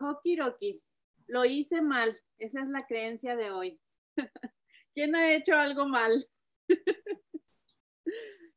[0.00, 0.82] Okiroki,
[1.26, 2.20] lo hice mal.
[2.38, 3.80] Esa es la creencia de hoy.
[4.94, 6.26] ¿Quién ha hecho algo mal?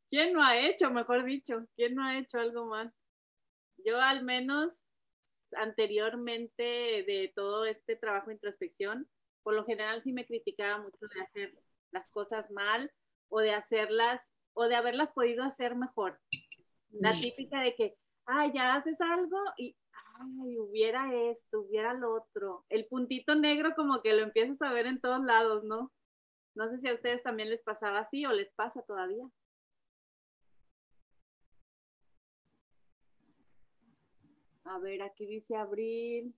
[0.09, 1.67] ¿Quién no ha hecho, mejor dicho?
[1.75, 2.91] ¿Quién no ha hecho algo mal?
[3.85, 4.81] Yo al menos
[5.53, 9.09] anteriormente de todo este trabajo de introspección,
[9.43, 11.57] por lo general sí me criticaba mucho de hacer
[11.91, 12.91] las cosas mal
[13.29, 16.19] o de hacerlas o de haberlas podido hacer mejor.
[16.91, 17.21] La mm.
[17.21, 17.95] típica de que,
[18.25, 19.75] ay, ya haces algo y,
[20.19, 22.65] ay, hubiera esto, hubiera lo otro.
[22.69, 25.91] El puntito negro como que lo empiezas a ver en todos lados, ¿no?
[26.55, 29.25] No sé si a ustedes también les pasaba así o les pasa todavía.
[34.65, 36.35] A ver, aquí dice Abril.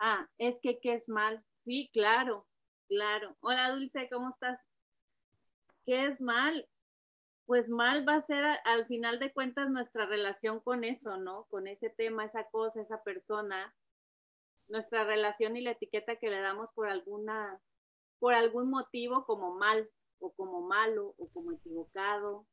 [0.00, 1.44] Ah, es que ¿qué es mal?
[1.56, 2.46] Sí, claro,
[2.88, 3.36] claro.
[3.40, 4.60] Hola Dulce, ¿cómo estás?
[5.84, 6.68] ¿Qué es mal?
[7.48, 11.46] Pues mal va a ser al final de cuentas nuestra relación con eso, ¿no?
[11.48, 13.74] Con ese tema, esa cosa, esa persona,
[14.68, 17.58] nuestra relación y la etiqueta que le damos por alguna,
[18.18, 22.46] por algún motivo como mal, o como malo, o como equivocado.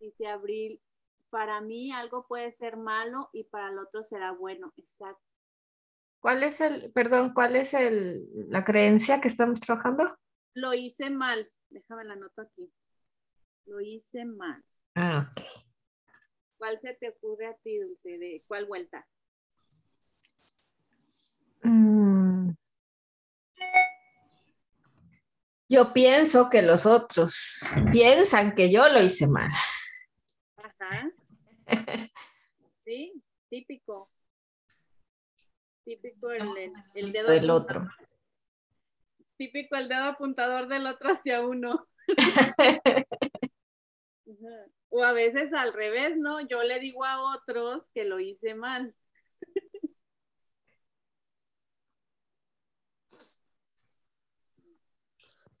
[0.00, 0.82] Dice Abril,
[1.30, 4.72] para mí algo puede ser malo y para el otro será bueno.
[4.76, 5.22] Exacto.
[6.18, 10.16] ¿Cuál es el, perdón, cuál es el, la creencia que estamos trabajando?
[10.54, 11.48] Lo hice mal.
[11.74, 12.72] Déjame la nota aquí.
[13.66, 14.62] Lo hice mal.
[14.94, 15.44] Ah, ok.
[16.56, 18.16] ¿Cuál se te ocurre a ti, Dulce?
[18.16, 19.04] ¿De cuál vuelta?
[21.64, 22.50] Mm.
[25.68, 29.50] Yo pienso que los otros piensan que yo lo hice mal.
[30.56, 31.10] Ajá.
[32.84, 33.14] Sí,
[33.48, 34.10] típico.
[35.86, 36.44] Típico el,
[36.94, 37.88] el dedo del otro.
[39.36, 41.86] Típico el dedo apuntador del otro hacia uno.
[44.90, 46.40] o a veces al revés, ¿no?
[46.46, 48.94] Yo le digo a otros que lo hice mal.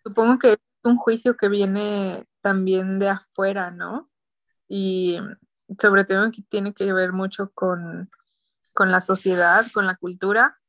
[0.04, 4.10] Supongo que es un juicio que viene también de afuera, ¿no?
[4.68, 5.18] Y
[5.80, 8.10] sobre todo que tiene que ver mucho con,
[8.78, 10.60] la sociedad, con la cultura,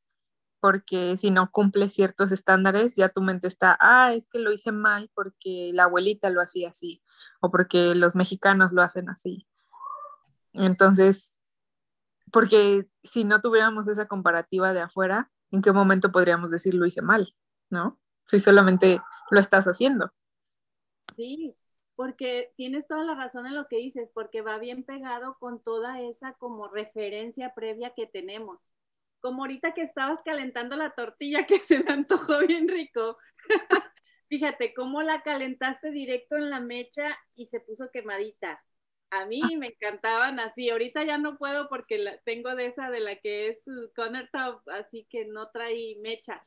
[0.66, 4.72] porque si no cumple ciertos estándares, ya tu mente está, ah, es que lo hice
[4.72, 7.04] mal porque la abuelita lo hacía así,
[7.40, 9.46] o porque los mexicanos lo hacen así.
[10.52, 11.38] Entonces,
[12.32, 17.00] porque si no tuviéramos esa comparativa de afuera, ¿en qué momento podríamos decir lo hice
[17.00, 17.36] mal?
[17.70, 18.00] ¿No?
[18.24, 19.00] Si solamente
[19.30, 20.12] lo estás haciendo.
[21.14, 21.54] Sí,
[21.94, 26.00] porque tienes toda la razón en lo que dices, porque va bien pegado con toda
[26.00, 28.72] esa como referencia previa que tenemos.
[29.26, 33.18] Como ahorita que estabas calentando la tortilla que se me antojó bien rico.
[34.28, 38.62] Fíjate cómo la calentaste directo en la mecha y se puso quemadita.
[39.10, 39.58] A mí ah.
[39.58, 40.70] me encantaban así.
[40.70, 45.08] Ahorita ya no puedo porque la, tengo de esa de la que es top, así
[45.10, 46.40] que no trae mechas.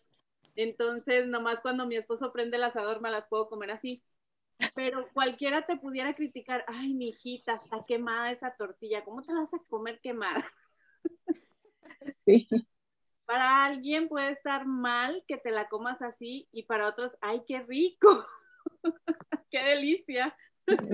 [0.56, 4.01] Entonces, nomás cuando mi esposo prende el asador me las puedo comer así
[4.75, 9.41] pero cualquiera te pudiera criticar, ay, mi hijita, está quemada esa tortilla, ¿cómo te la
[9.41, 10.46] vas a comer quemada?
[12.25, 12.47] Sí.
[13.25, 17.61] Para alguien puede estar mal que te la comas así y para otros, ay, qué
[17.61, 18.25] rico,
[19.51, 20.35] qué delicia.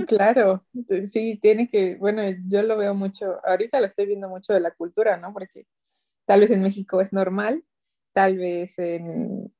[0.07, 0.65] Claro,
[1.09, 4.71] sí, tiene que, bueno, yo lo veo mucho, ahorita lo estoy viendo mucho de la
[4.71, 5.33] cultura, ¿no?
[5.33, 5.65] Porque
[6.25, 7.63] tal vez en México es normal,
[8.13, 9.53] tal vez en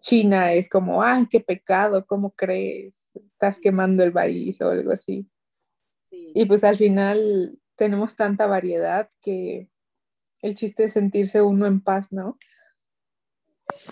[0.00, 2.96] China es como, ay, qué pecado, ¿cómo crees?
[3.14, 5.28] Estás quemando el país o algo así.
[6.10, 9.68] Y pues al final tenemos tanta variedad que
[10.42, 12.38] el chiste es sentirse uno en paz, ¿no?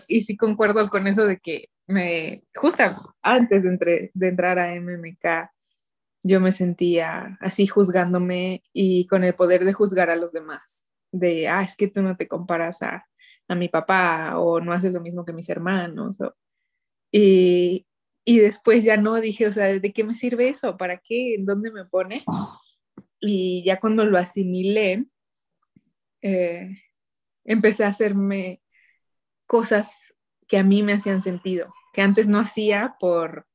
[0.09, 2.83] Y sí concuerdo con eso de que me, justo
[3.23, 5.51] antes de, de entrar a MMK,
[6.23, 11.49] yo me sentía así juzgándome y con el poder de juzgar a los demás, de,
[11.49, 13.07] ah, es que tú no te comparas a,
[13.49, 16.19] a mi papá o no haces lo mismo que mis hermanos.
[17.13, 17.87] y,
[18.27, 20.77] después ya no dije, o sea, ¿de qué me sirve eso?
[20.77, 21.35] ¿Para qué?
[21.35, 22.25] ¿En dónde me pone?
[23.21, 25.07] Y ya cuando lo asimilé,
[26.23, 26.69] eh,
[27.45, 28.63] empecé a hacerme
[29.47, 30.15] cosas
[30.47, 33.47] que a mí me hacían sentido, que antes no hacía por,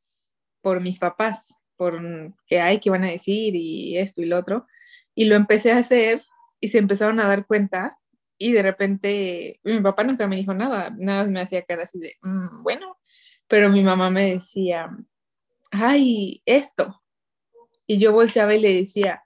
[0.62, 2.02] por mis papás, por
[2.48, 4.66] que hay que van a decir y esto y lo otro.
[5.14, 6.24] Y lo empecé a hacer
[6.60, 7.98] y se empezaron a dar cuenta
[8.38, 12.16] y de repente mi papá nunca me dijo nada, nada me hacía cara así de,
[12.22, 12.98] mm, bueno,
[13.48, 14.90] pero mi mamá me decía,
[15.72, 17.02] ay, esto.
[17.88, 19.24] Y yo volteaba y le decía,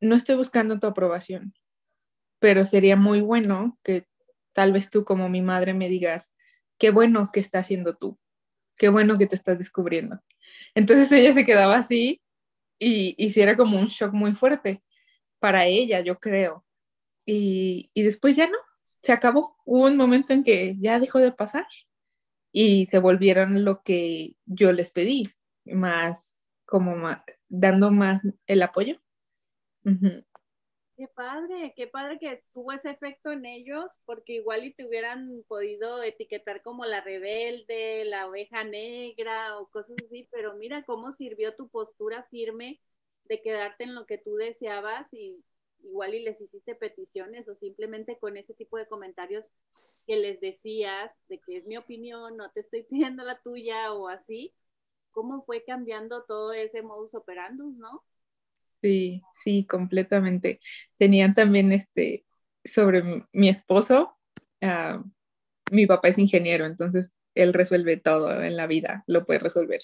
[0.00, 1.54] no estoy buscando tu aprobación,
[2.38, 4.06] pero sería muy bueno que
[4.52, 6.32] tal vez tú como mi madre me digas,
[6.78, 8.18] qué bueno que estás haciendo tú,
[8.76, 10.20] qué bueno que te estás descubriendo.
[10.74, 12.22] Entonces ella se quedaba así
[12.78, 14.82] y, y sí era como un shock muy fuerte
[15.38, 16.64] para ella, yo creo.
[17.24, 18.58] Y, y después ya no,
[19.02, 19.56] se acabó.
[19.64, 21.66] Hubo un momento en que ya dejó de pasar
[22.52, 25.28] y se volvieron lo que yo les pedí,
[25.64, 26.34] más
[26.64, 26.96] como
[27.48, 29.00] dando más el apoyo.
[30.96, 35.44] Qué padre, qué padre que tuvo ese efecto en ellos, porque igual y te hubieran
[35.46, 41.54] podido etiquetar como la rebelde, la oveja negra o cosas así, pero mira cómo sirvió
[41.54, 42.80] tu postura firme
[43.24, 45.44] de quedarte en lo que tú deseabas y
[45.82, 49.52] igual y les hiciste peticiones o simplemente con ese tipo de comentarios
[50.06, 54.08] que les decías de que es mi opinión, no te estoy pidiendo la tuya o
[54.08, 54.54] así,
[55.12, 58.02] cómo fue cambiando todo ese modus operandus, ¿no?
[58.86, 60.60] Sí, sí, completamente.
[60.96, 62.24] Tenían también este,
[62.64, 63.02] sobre
[63.32, 64.16] mi esposo,
[64.62, 65.02] uh,
[65.72, 69.80] mi papá es ingeniero, entonces él resuelve todo en la vida, lo puede resolver.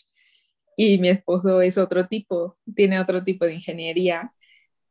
[0.76, 4.32] Y mi esposo es otro tipo, tiene otro tipo de ingeniería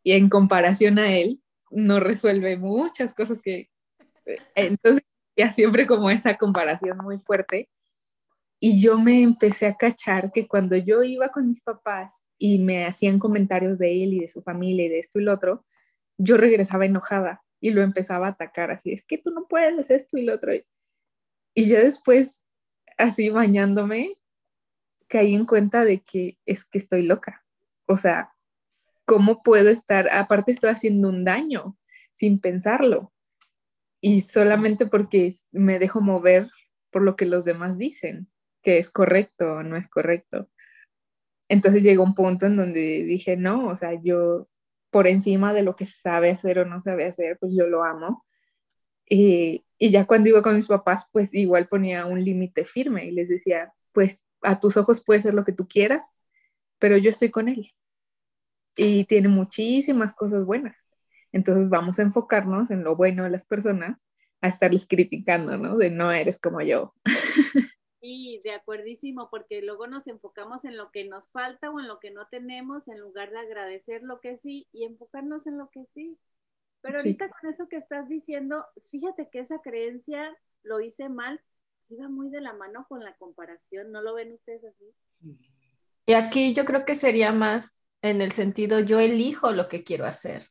[0.03, 3.69] y en comparación a él, no resuelve muchas cosas que...
[4.25, 5.03] Eh, entonces,
[5.37, 7.69] ya siempre como esa comparación muy fuerte.
[8.63, 12.85] Y yo me empecé a cachar que cuando yo iba con mis papás y me
[12.85, 15.65] hacían comentarios de él y de su familia y de esto y lo otro,
[16.19, 20.15] yo regresaba enojada y lo empezaba a atacar así, es que tú no puedes esto
[20.15, 20.53] y lo otro.
[21.55, 22.43] Y ya después,
[22.99, 24.13] así bañándome,
[25.07, 27.43] caí en cuenta de que es que estoy loca.
[27.87, 28.31] O sea,
[29.05, 30.07] ¿cómo puedo estar?
[30.11, 31.79] Aparte estoy haciendo un daño
[32.11, 33.11] sin pensarlo.
[34.01, 36.51] Y solamente porque me dejo mover
[36.91, 38.31] por lo que los demás dicen
[38.61, 40.49] que es correcto o no es correcto.
[41.49, 44.47] Entonces llegó un punto en donde dije, no, o sea, yo
[44.89, 48.25] por encima de lo que sabe hacer o no sabe hacer, pues yo lo amo.
[49.09, 53.11] Y, y ya cuando iba con mis papás, pues igual ponía un límite firme y
[53.11, 56.17] les decía, pues a tus ojos puede ser lo que tú quieras,
[56.79, 57.71] pero yo estoy con él.
[58.75, 60.97] Y tiene muchísimas cosas buenas.
[61.31, 63.97] Entonces vamos a enfocarnos en lo bueno de las personas,
[64.41, 65.77] a estarles criticando, ¿no?
[65.77, 66.93] De no eres como yo.
[68.01, 71.99] Sí, de acuerdísimo, porque luego nos enfocamos en lo que nos falta o en lo
[71.99, 75.85] que no tenemos, en lugar de agradecer lo que sí y enfocarnos en lo que
[75.93, 76.17] sí.
[76.81, 81.41] Pero ahorita con eso que estás diciendo, fíjate que esa creencia lo hice mal,
[81.89, 84.95] iba muy de la mano con la comparación, ¿no lo ven ustedes así?
[86.07, 90.05] Y aquí yo creo que sería más en el sentido, yo elijo lo que quiero
[90.05, 90.47] hacer.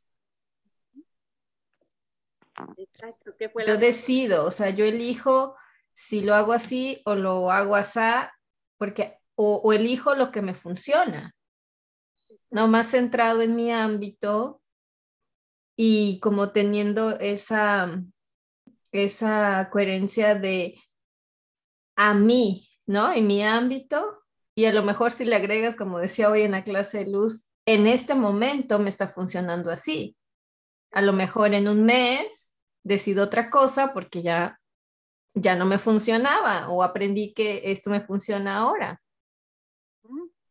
[2.76, 5.56] Exacto, ¿qué fue Yo decido, o sea, yo elijo
[6.00, 8.00] si lo hago así o lo hago así,
[8.78, 11.34] porque o, elijo lo que me funciona,
[12.50, 14.62] no más centrado en mi ámbito
[15.76, 18.02] y como teniendo esa,
[18.92, 20.78] esa coherencia de
[21.96, 23.12] a mí, ¿no?
[23.12, 24.22] En mi ámbito
[24.54, 27.44] y a lo mejor si le agregas, como decía hoy en la clase de luz,
[27.66, 30.16] en este momento me está funcionando así.
[30.92, 34.59] A lo mejor en un mes decido otra cosa porque ya
[35.34, 39.00] ya no me funcionaba o aprendí que esto me funciona ahora.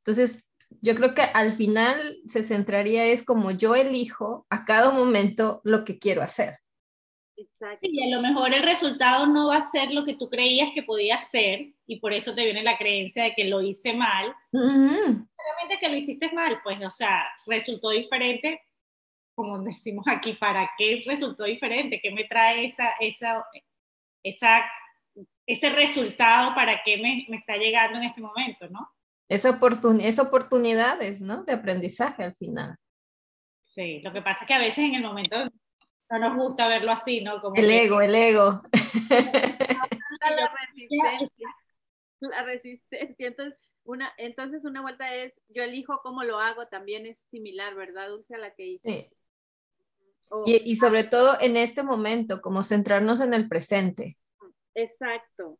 [0.05, 0.43] Entonces,
[0.81, 5.83] yo creo que al final se centraría es como yo elijo a cada momento lo
[5.83, 6.59] que quiero hacer.
[7.35, 7.87] Exacto.
[7.89, 10.83] Y a lo mejor el resultado no va a ser lo que tú creías que
[10.83, 14.33] podía ser y por eso te viene la creencia de que lo hice mal.
[14.51, 18.61] Realmente que lo hiciste mal, pues, o sea, resultó diferente,
[19.35, 22.01] como decimos aquí, ¿para qué resultó diferente?
[22.03, 23.45] ¿Qué me trae esa, esa,
[24.23, 24.69] esa,
[25.45, 28.89] ese resultado para qué me, me está llegando en este momento, ¿no?
[29.27, 31.43] Esa oportun es oportunidades, ¿no?
[31.43, 32.75] De aprendizaje al final.
[33.75, 35.37] Sí, lo que pasa es que a veces en el momento
[36.09, 37.39] no nos gusta verlo así, ¿no?
[37.39, 38.61] Como el ego, el ego.
[39.09, 41.55] la resistencia.
[42.21, 43.27] La resistencia.
[43.27, 48.09] Entonces una, entonces, una vuelta es, yo elijo cómo lo hago, también es similar, ¿verdad,
[48.09, 49.11] Dulce, a la que hice?
[50.45, 50.61] Sí.
[50.63, 54.17] Y, sobre todo en este momento, como centrarnos en el presente.
[54.75, 55.57] Exacto.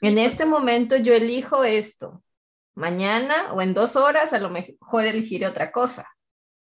[0.00, 2.22] En este momento yo elijo esto.
[2.74, 6.08] Mañana o en dos horas a lo mejor elegiré otra cosa.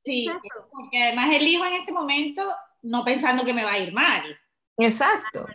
[0.03, 0.27] Sí,
[0.71, 2.41] porque además elijo en este momento
[2.81, 4.23] no pensando que me va a ir mal.
[4.77, 5.45] Exacto.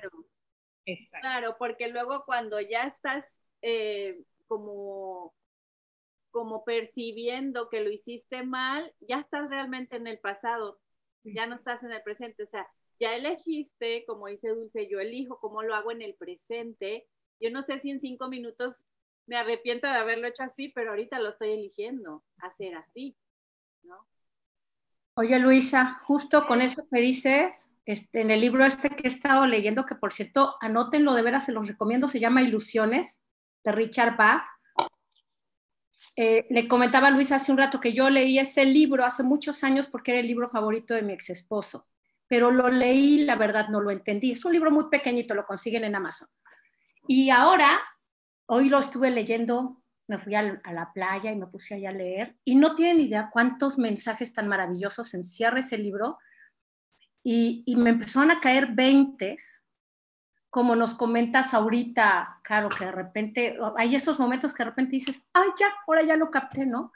[1.20, 5.32] Claro, porque luego cuando ya estás eh, como,
[6.30, 10.80] como percibiendo que lo hiciste mal, ya estás realmente en el pasado
[11.24, 12.66] ya no estás en el presente, o sea,
[13.00, 17.08] ya elegiste, como dice Dulce, yo elijo cómo lo hago en el presente.
[17.40, 18.84] Yo no sé si en cinco minutos
[19.26, 23.16] me arrepiento de haberlo hecho así, pero ahorita lo estoy eligiendo, hacer así,
[23.82, 24.06] ¿no?
[25.14, 29.46] Oye, Luisa, justo con eso que dices, este, en el libro este que he estado
[29.46, 33.22] leyendo, que por cierto, anótenlo de veras, se los recomiendo, se llama Ilusiones,
[33.64, 34.44] de Richard Bach.
[36.14, 39.86] Eh, le comentaba Luis hace un rato que yo leí ese libro hace muchos años
[39.86, 41.86] porque era el libro favorito de mi ex esposo,
[42.28, 44.32] pero lo leí, la verdad no lo entendí.
[44.32, 46.28] Es un libro muy pequeñito, lo consiguen en Amazon.
[47.08, 47.80] Y ahora,
[48.46, 52.36] hoy lo estuve leyendo, me fui a, la playa y me puse allá a leer,
[52.44, 56.18] y no tienen idea cuántos mensajes tan maravillosos encierra ese libro.
[57.24, 59.61] Y, y me empezaron a caer veintes
[60.52, 65.26] como nos comentas ahorita, claro, que de repente, hay esos momentos que de repente dices,
[65.32, 66.92] ay, ya, ahora ya lo capté, ¿no?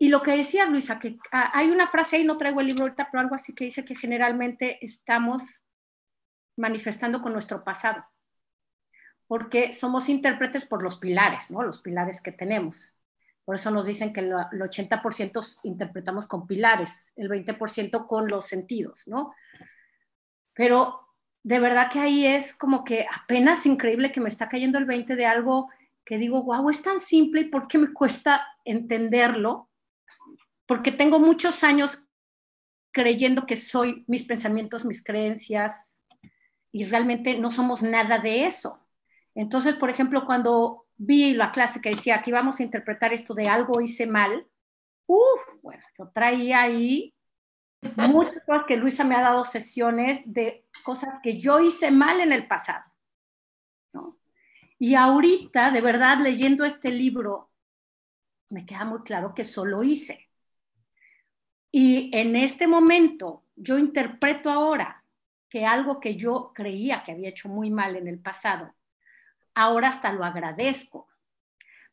[0.00, 2.82] Y lo que decía Luisa, que ah, hay una frase ahí, no traigo el libro
[2.82, 5.62] ahorita, pero algo así que dice que generalmente estamos
[6.56, 8.04] manifestando con nuestro pasado,
[9.28, 11.62] porque somos intérpretes por los pilares, ¿no?
[11.62, 12.96] Los pilares que tenemos.
[13.44, 19.06] Por eso nos dicen que el 80% interpretamos con pilares, el 20% con los sentidos,
[19.06, 19.32] ¿no?
[20.52, 21.03] Pero
[21.44, 25.14] de verdad que ahí es como que apenas increíble que me está cayendo el 20
[25.14, 25.70] de algo
[26.04, 29.70] que digo, wow, es tan simple y por qué me cuesta entenderlo,
[30.66, 32.02] porque tengo muchos años
[32.92, 36.06] creyendo que soy mis pensamientos, mis creencias,
[36.72, 38.80] y realmente no somos nada de eso.
[39.34, 43.48] Entonces, por ejemplo, cuando vi la clase que decía que íbamos a interpretar esto de
[43.48, 44.46] algo hice mal,
[45.06, 47.13] uff, bueno, yo traía ahí
[47.96, 52.32] muchas cosas que Luisa me ha dado sesiones de cosas que yo hice mal en
[52.32, 52.90] el pasado.
[54.78, 57.50] Y ahorita, de verdad, leyendo este libro,
[58.50, 60.28] me queda muy claro que solo hice.
[61.70, 65.04] Y en este momento, yo interpreto ahora
[65.48, 68.74] que algo que yo creía que había hecho muy mal en el pasado,
[69.54, 71.08] ahora hasta lo agradezco.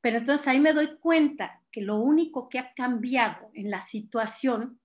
[0.01, 4.80] Pero entonces ahí me doy cuenta que lo único que ha cambiado en la situación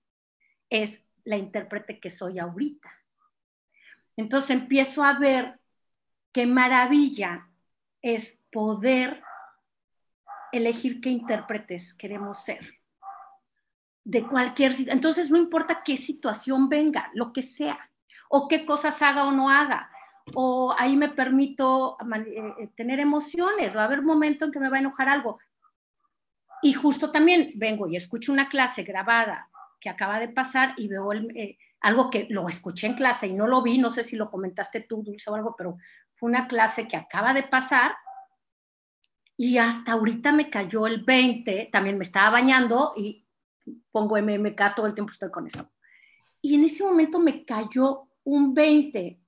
[0.69, 2.91] es la intérprete que soy ahorita.
[4.15, 5.59] Entonces empiezo a ver
[6.31, 7.49] qué maravilla
[8.01, 9.21] es poder
[10.51, 12.75] elegir qué intérpretes queremos ser.
[14.03, 17.89] De cualquier Entonces no importa qué situación venga, lo que sea,
[18.29, 19.91] o qué cosas haga o no haga,
[20.33, 24.69] o ahí me permito eh, eh, tener emociones, va a haber momento en que me
[24.69, 25.39] va a enojar algo.
[26.61, 31.11] Y justo también vengo y escucho una clase grabada que acaba de pasar y veo
[31.13, 34.29] eh, algo que lo escuché en clase y no lo vi, no sé si lo
[34.29, 35.77] comentaste tú, Dulce, o algo, pero
[36.15, 37.95] fue una clase que acaba de pasar
[39.37, 43.25] y hasta ahorita me cayó el 20, también me estaba bañando y
[43.91, 45.71] pongo MMK todo el tiempo estoy con eso.
[46.41, 49.19] Y en ese momento me cayó un 20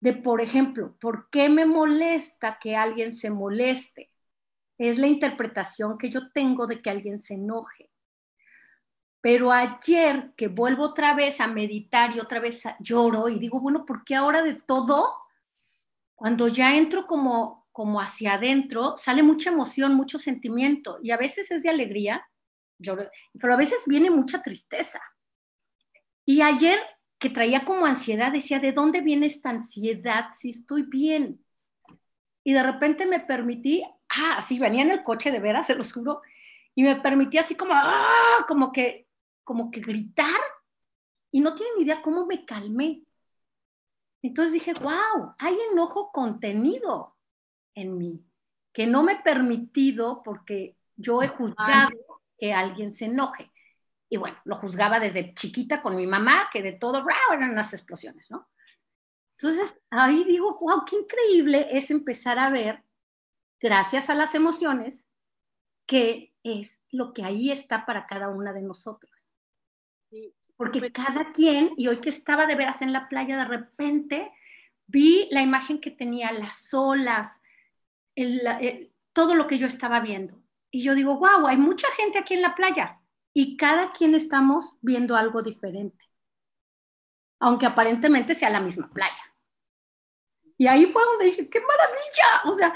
[0.00, 4.10] de, por ejemplo, ¿por qué me molesta que alguien se moleste?
[4.76, 7.90] Es la interpretación que yo tengo de que alguien se enoje.
[9.24, 13.86] Pero ayer que vuelvo otra vez a meditar y otra vez lloro y digo, bueno,
[13.86, 15.16] ¿por qué ahora de todo?
[16.14, 21.50] Cuando ya entro como, como hacia adentro, sale mucha emoción, mucho sentimiento y a veces
[21.50, 22.28] es de alegría,
[23.40, 25.00] pero a veces viene mucha tristeza.
[26.26, 26.78] Y ayer
[27.18, 31.42] que traía como ansiedad, decía, ¿de dónde viene esta ansiedad si estoy bien?
[32.44, 35.82] Y de repente me permití, ah, sí, venía en el coche de veras, se lo
[35.82, 36.20] juro,
[36.74, 39.03] y me permití así como, ah, como que
[39.44, 40.40] como que gritar
[41.30, 43.02] y no tienen idea cómo me calmé.
[44.22, 47.16] Entonces dije, wow, hay enojo contenido
[47.74, 48.24] en mí,
[48.72, 51.90] que no me he permitido porque yo he juzgado
[52.38, 53.52] que alguien se enoje.
[54.08, 57.72] Y bueno, lo juzgaba desde chiquita con mi mamá, que de todo, wow, eran unas
[57.72, 58.48] explosiones, ¿no?
[59.38, 62.82] Entonces ahí digo, wow, qué increíble es empezar a ver,
[63.60, 65.06] gracias a las emociones,
[65.86, 69.13] qué es lo que ahí está para cada una de nosotros.
[70.56, 74.32] Porque pues cada quien, y hoy que estaba de veras en la playa, de repente
[74.86, 77.40] vi la imagen que tenía, las olas,
[79.12, 80.40] todo lo que yo estaba viendo.
[80.70, 83.00] Y yo digo, wow, hay mucha gente aquí en la playa
[83.32, 86.04] y cada quien estamos viendo algo diferente,
[87.40, 89.34] aunque aparentemente sea la misma playa.
[90.56, 92.72] Y ahí fue donde dije, qué maravilla, o sea,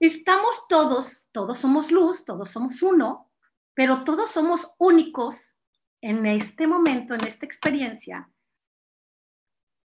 [0.00, 3.30] estamos todos, todos somos luz, todos somos uno,
[3.74, 5.54] pero todos somos únicos
[6.02, 8.30] en este momento, en esta experiencia,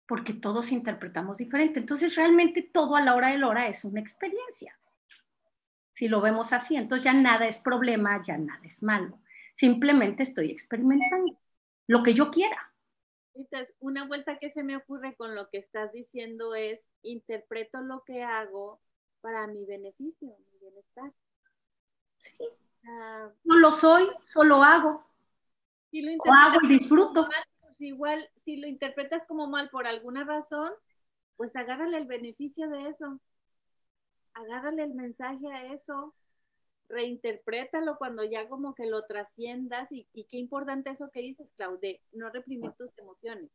[0.07, 1.81] porque todos interpretamos diferente.
[1.81, 4.79] Entonces, realmente todo a la hora de la hora es una experiencia.
[5.93, 9.19] Si lo vemos así, entonces ya nada es problema, ya nada es malo.
[9.55, 11.39] Simplemente estoy experimentando
[11.87, 12.73] lo que yo quiera.
[13.35, 18.03] Entonces, una vuelta que se me ocurre con lo que estás diciendo es, interpreto lo
[18.05, 18.81] que hago
[19.21, 21.13] para mi beneficio, mi bienestar.
[22.19, 22.37] Sí.
[22.87, 25.14] Ah, no lo soy, solo hago.
[25.95, 27.29] Si lo hago y disfruto.
[27.61, 30.73] pues igual, si lo interpretas como mal por alguna razón,
[31.37, 33.21] pues agárrale el beneficio de eso.
[34.33, 36.13] Agárrale el mensaje a eso.
[36.89, 42.29] reinterprétalo cuando ya como que lo trasciendas y, qué importante eso que dices, Claude, no
[42.31, 43.53] reprimir tus emociones.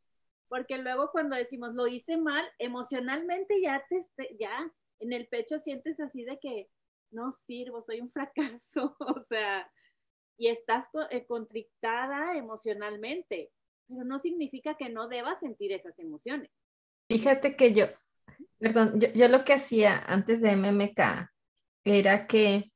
[0.48, 4.00] Porque luego cuando decimos lo hice mal, emocionalmente ya te
[4.38, 6.70] ya en el pecho sientes así de que
[7.10, 9.70] no sirvo, soy un fracaso, o sea,
[10.40, 13.52] y estás eh, contrictada emocionalmente,
[13.86, 16.50] pero no significa que no debas sentir esas emociones.
[17.10, 17.86] Fíjate que yo,
[18.58, 21.30] perdón, yo, yo lo que hacía antes de MMK
[21.84, 22.72] era que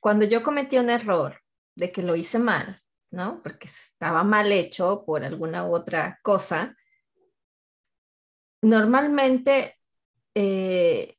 [0.00, 1.38] cuando yo cometí un error
[1.76, 3.42] de que lo hice mal, ¿no?
[3.42, 6.74] Porque estaba mal hecho por alguna u otra cosa,
[8.62, 9.76] normalmente,
[10.34, 11.14] eh,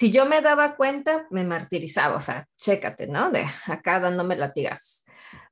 [0.00, 3.30] si yo me daba cuenta, me martirizaba, o sea, chécate, ¿no?
[3.30, 5.04] De acá dándome latigas.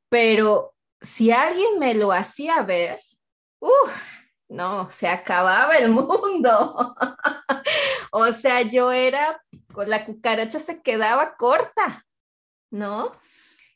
[0.09, 2.99] Pero si alguien me lo hacía ver,
[3.61, 3.93] uff,
[4.49, 6.97] no, se acababa el mundo.
[8.11, 9.39] o sea, yo era,
[9.75, 12.07] con la cucaracha se quedaba corta.
[12.71, 13.13] ¿no?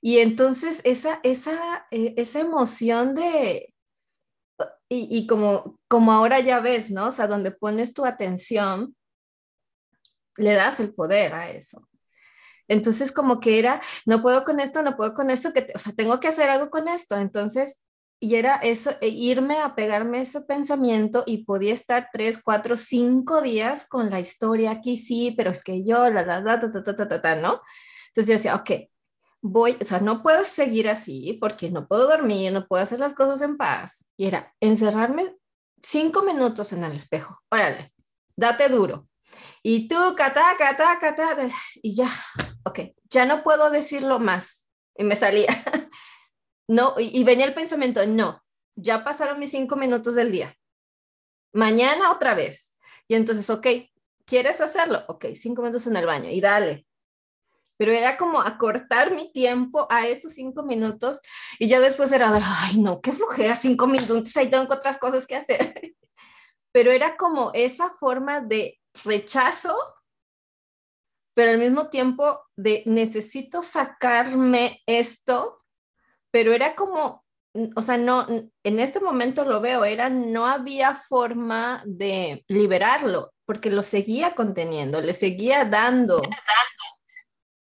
[0.00, 3.74] Y entonces esa, esa, eh, esa emoción de,
[4.88, 7.08] y, como, como ahora ya ves, ¿no?
[7.08, 8.96] O sea, donde pones tu atención,
[10.36, 11.88] le das el poder a eso.
[12.68, 15.92] Entonces, como que era, no puedo con esto, no puedo con esto, que o sea,
[15.94, 17.16] tengo que hacer algo con esto.
[17.16, 17.82] Entonces,
[18.20, 23.42] y era eso, e irme a pegarme ese pensamiento y podía estar tres, cuatro, cinco
[23.42, 26.84] días con la historia aquí, sí, pero es que yo, la, la, la, ta, ta,
[26.84, 27.60] ta, ta, ta, ¿no?
[28.08, 28.88] Entonces yo decía, ok,
[29.42, 33.12] voy, o sea, no puedo seguir así porque no puedo dormir, no puedo hacer las
[33.12, 34.06] cosas en paz.
[34.16, 35.36] Y era encerrarme
[35.82, 37.40] cinco minutos en el espejo.
[37.50, 37.92] Órale,
[38.36, 39.08] date duro.
[39.62, 41.36] Y tú, cata, cata, cata,
[41.82, 42.08] y ya,
[42.64, 44.66] ok, ya no puedo decirlo más.
[44.96, 45.48] Y me salía.
[46.68, 48.42] No, y, venía el pensamiento, no,
[48.76, 50.56] ya pasaron mis cinco minutos del día.
[51.52, 52.74] Mañana otra vez.
[53.08, 53.66] Y entonces, ok,
[54.24, 55.04] ¿quieres hacerlo?
[55.08, 56.86] Ok, cinco minutos en el baño y dale,
[57.82, 61.20] pero era como acortar mi tiempo a esos cinco minutos
[61.58, 65.34] y ya después era ay, no, qué flojera, cinco minutos, ahí tengo otras cosas que
[65.34, 65.74] hacer.
[66.72, 69.76] Pero era como esa forma de rechazo,
[71.34, 75.62] pero al mismo tiempo de necesito sacarme esto,
[76.30, 77.24] pero era como,
[77.74, 83.70] o sea, no, en este momento lo veo, era, no había forma de liberarlo, porque
[83.70, 86.22] lo seguía conteniendo, le seguía dando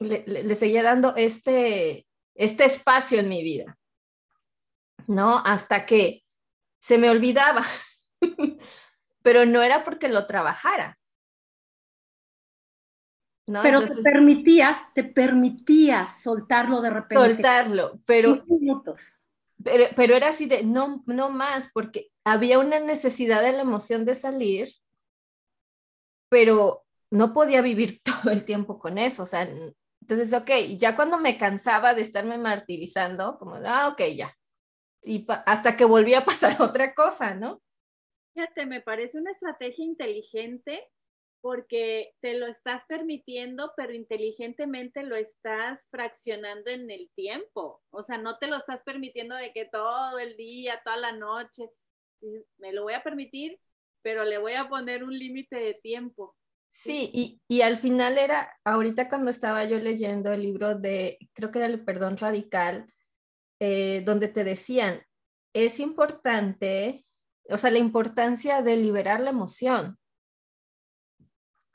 [0.01, 3.77] le, seguía dando este, este espacio en mi vida,
[5.07, 5.37] ¿no?
[5.45, 6.23] Hasta que
[6.81, 7.63] se me olvidaba,
[9.21, 10.97] pero no era porque lo trabajara.
[13.51, 13.61] ¿No?
[13.61, 17.33] Pero te permitías, te permitías soltarlo de repente.
[17.33, 18.43] Soltarlo, pero,
[19.63, 24.05] pero, pero era así de, no, no más, porque había una necesidad de la emoción
[24.05, 24.69] de salir,
[26.29, 29.47] pero no podía vivir todo el tiempo con eso, o sea,
[30.01, 34.35] entonces, ok, ya cuando me cansaba de estarme martirizando, como, ah, ok, ya.
[35.03, 37.61] Y hasta que volvía a pasar otra cosa, ¿no?
[38.33, 40.87] Fíjate, me parece una estrategia inteligente
[41.41, 47.81] porque te lo estás permitiendo, pero inteligentemente lo estás fraccionando en el tiempo.
[47.89, 51.69] O sea, no te lo estás permitiendo de que todo el día, toda la noche,
[52.57, 53.59] me lo voy a permitir,
[54.01, 56.35] pero le voy a poner un límite de tiempo.
[56.69, 61.59] Sí, y, al final era, ahorita cuando estaba yo leyendo el libro de, creo que
[61.59, 62.91] era el perdón radical,
[63.59, 65.03] eh, donde te decían,
[65.53, 67.05] es importante,
[67.49, 69.97] o sea, la importancia de liberar la emoción.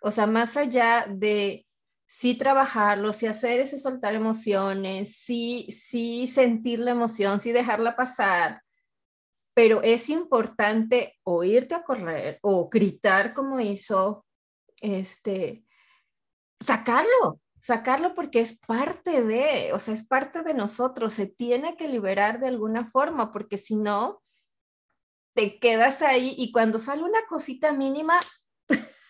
[0.07, 1.67] O sea, más allá de
[2.07, 8.63] sí trabajarlo, sí hacer ese soltar emociones, sí, sí sentir la emoción, sí dejarla pasar,
[9.53, 14.25] pero es importante oírte a correr o gritar como hizo
[14.81, 15.65] este,
[16.61, 21.89] sacarlo, sacarlo porque es parte de, o sea, es parte de nosotros, se tiene que
[21.89, 24.23] liberar de alguna forma, porque si no,
[25.35, 28.21] te quedas ahí y cuando sale una cosita mínima,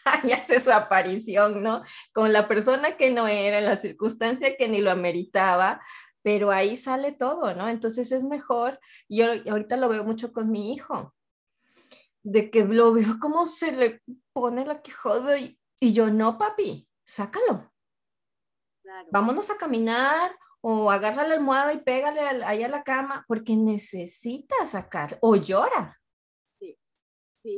[0.23, 1.83] ahí hace su aparición, ¿no?
[2.13, 5.81] Con la persona que no era, la circunstancia que ni lo ameritaba,
[6.23, 7.69] pero ahí sale todo, ¿no?
[7.69, 11.15] Entonces es mejor, yo ahorita lo veo mucho con mi hijo,
[12.23, 16.89] de que lo veo como se le pone la quejada y, y yo, no, papi,
[17.05, 17.73] sácalo.
[19.11, 24.67] Vámonos a caminar o agarra la almohada y pégale ahí a la cama porque necesita
[24.67, 26.01] sacar o llora.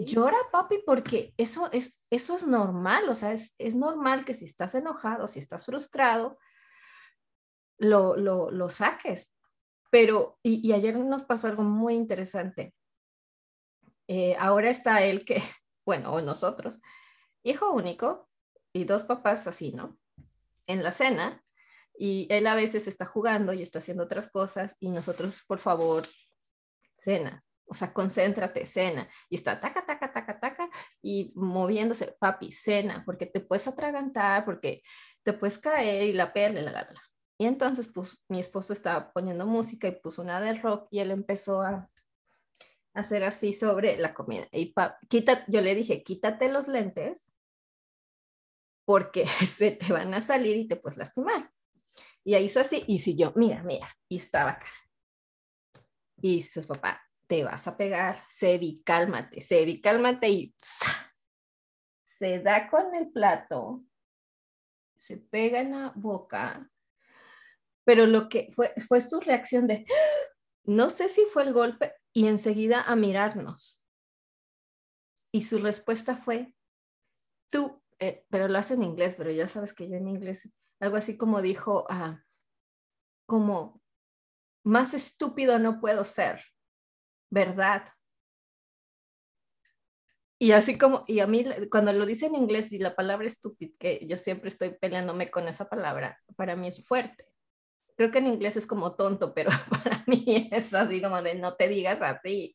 [0.05, 4.45] Llora, papi, porque eso es, eso es normal, o sea, es, es normal que si
[4.45, 6.39] estás enojado, si estás frustrado,
[7.79, 9.31] lo, lo, lo saques.
[9.91, 12.75] Pero, y, y ayer nos pasó algo muy interesante.
[14.09, 15.43] Eh, ahora está él que,
[15.87, 16.81] bueno, o nosotros,
[17.43, 18.29] hijo único
[18.73, 19.99] y dos papás así, ¿no?
[20.67, 21.43] En la cena
[21.97, 26.05] Y él a veces está jugando y está haciendo otras cosas y nosotros, por favor,
[26.99, 27.45] cena.
[27.69, 29.09] O sea, concéntrate, cena.
[29.29, 30.71] Y está taca, taca, taca, taca
[31.03, 34.83] y moviéndose, papi, cena, porque te puedes atragantar, porque
[35.23, 37.03] te puedes caer y la perla, la, la, la.
[37.39, 41.11] Y entonces, pues, mi esposo estaba poniendo música y puso una de rock y él
[41.13, 41.89] empezó a
[42.95, 44.49] hacer así sobre la comida.
[44.51, 44.75] Y
[45.09, 47.33] quita, yo le dije, quítate los lentes
[48.85, 49.27] porque
[49.57, 51.53] se te van a salir y te puedes lastimar.
[52.25, 54.67] Y ahí hizo así, y si yo, mira, mira, y estaba acá.
[56.21, 60.55] Y su papá, te vas a pegar, Sebi, cálmate, Sebi, cálmate, y
[62.19, 63.85] se da con el plato,
[64.97, 66.69] se pega en la boca,
[67.85, 69.87] pero lo que fue, fue su reacción de,
[70.65, 73.85] no sé si fue el golpe, y enseguida a mirarnos.
[75.33, 76.55] Y su respuesta fue,
[77.51, 80.97] tú, eh, pero lo hace en inglés, pero ya sabes que yo en inglés, algo
[80.97, 82.25] así como dijo, ah,
[83.27, 83.83] como,
[84.65, 86.43] más estúpido no puedo ser,
[87.31, 87.93] ¿verdad?
[90.41, 93.73] Y así como, y a mí cuando lo dice en inglés y la palabra estúpido,
[93.79, 97.27] que yo siempre estoy peleándome con esa palabra, para mí es fuerte.
[97.97, 101.57] Creo que en inglés es como tonto, pero para mí es así como de no
[101.57, 102.53] te digas así.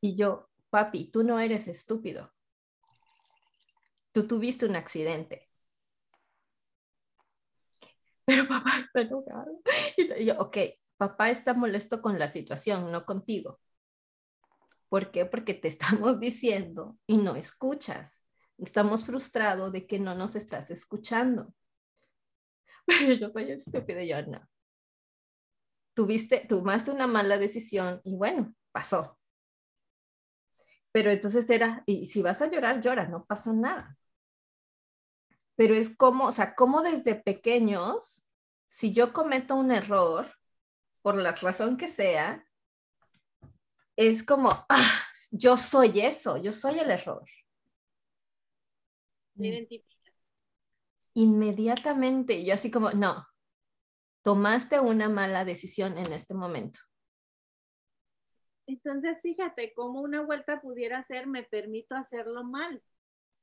[0.00, 2.32] Y yo, papi, tú no eres estúpido.
[4.12, 5.48] Tú tuviste un accidente.
[8.26, 9.60] Pero papá está enojado.
[9.96, 10.56] Y yo, ok,
[10.96, 13.60] papá está molesto con la situación, no contigo.
[14.94, 15.26] ¿Por qué?
[15.26, 18.24] Porque te estamos diciendo y no escuchas.
[18.58, 21.52] Estamos frustrados de que no nos estás escuchando.
[22.86, 24.48] Pero yo soy estúpida yo no.
[25.94, 29.18] Tuviste, tomaste una mala decisión y bueno, pasó.
[30.92, 33.98] Pero entonces era, y si vas a llorar, llora, no pasa nada.
[35.56, 38.28] Pero es como, o sea, como desde pequeños,
[38.68, 40.32] si yo cometo un error,
[41.02, 42.46] por la razón que sea,
[43.96, 47.24] es como, ah, yo soy eso, yo soy el error.
[51.14, 53.26] inmediatamente, yo así como, no,
[54.22, 56.80] tomaste una mala decisión en este momento.
[58.66, 62.82] Entonces, fíjate cómo una vuelta pudiera ser, me permito hacerlo mal.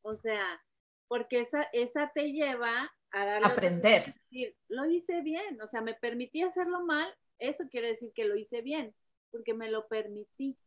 [0.01, 0.61] O sea,
[1.07, 4.15] porque esa, esa te lleva a darle aprender.
[4.29, 8.35] Decir, lo hice bien, o sea, me permití hacerlo mal, eso quiere decir que lo
[8.35, 8.95] hice bien,
[9.31, 10.57] porque me lo permití.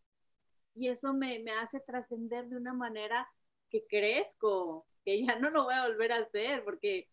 [0.75, 3.29] Y eso me, me hace trascender de una manera
[3.71, 7.09] que crezco, que ya no lo voy a volver a hacer, porque...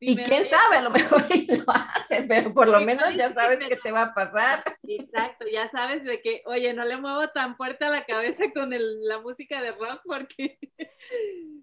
[0.00, 3.76] y quién sabe, a lo mejor lo haces, pero por lo menos ya sabes qué
[3.76, 4.62] te va a pasar.
[4.82, 8.70] Exacto, ya sabes de que, oye, no le muevo tan fuerte a la cabeza con
[8.70, 10.58] la música de rock porque,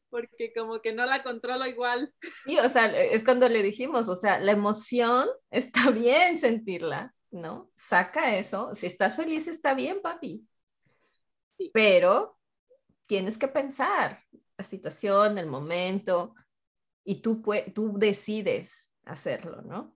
[0.09, 2.13] porque como que no la controlo igual.
[2.45, 7.71] Sí, o sea, es cuando le dijimos, o sea, la emoción está bien sentirla, ¿no?
[7.75, 10.47] Saca eso, si estás feliz está bien, papi.
[11.73, 12.37] Pero
[13.05, 14.23] tienes que pensar,
[14.57, 16.35] la situación, el momento,
[17.03, 17.43] y tú,
[17.73, 19.95] tú decides hacerlo, ¿no?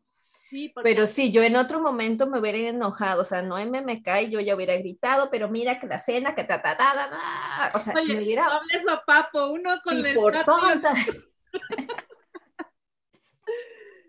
[0.50, 4.02] Sí, Pero sí, yo en otro momento me hubiera enojado, o sea, no me, me
[4.02, 7.10] cae, yo ya hubiera gritado, pero mira que la cena, que ta, ta, ta, ta,
[7.10, 7.71] ta.
[7.73, 8.45] o sea, me hubiera...
[8.45, 10.93] No hables a papo, uno con el por tonta.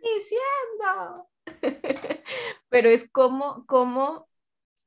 [0.03, 1.29] diciendo.
[2.69, 4.29] pero es como, como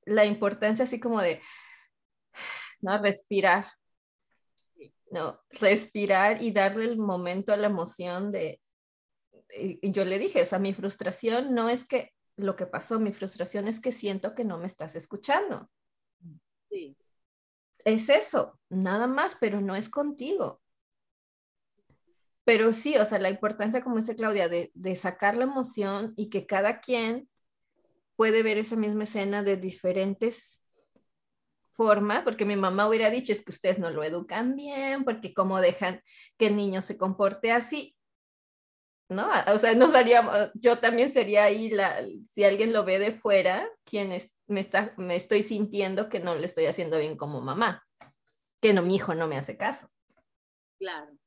[0.06, 1.42] la importancia así como de,
[2.82, 3.68] no, respirar,
[5.12, 8.62] no, respirar y darle el momento a la emoción de,
[9.82, 13.68] yo le dije, o sea, mi frustración no es que lo que pasó, mi frustración
[13.68, 15.70] es que siento que no me estás escuchando.
[16.70, 16.98] Sí.
[17.84, 20.61] Es eso, nada más, pero no es contigo.
[22.44, 26.46] Pero sí, o sea, la importancia, como dice Claudia, de, sacar la emoción y que
[26.46, 27.30] cada quien
[28.16, 30.62] puede ver esa misma escena de diferentes
[31.70, 35.62] forma, porque mi mamá hubiera dicho es que ustedes no lo educan bien, porque cómo
[35.62, 36.02] dejan
[36.38, 37.96] que el niño se comporte así,
[39.08, 39.30] ¿no?
[39.54, 43.68] O sea, no sería, yo también sería ahí, la, si alguien lo ve de fuera,
[43.86, 44.10] quien
[44.48, 47.86] me, está, me estoy sintiendo que no le estoy haciendo bien como mamá,
[48.62, 49.90] que no, mi hijo no me hace caso.
[50.78, 51.21] Claro.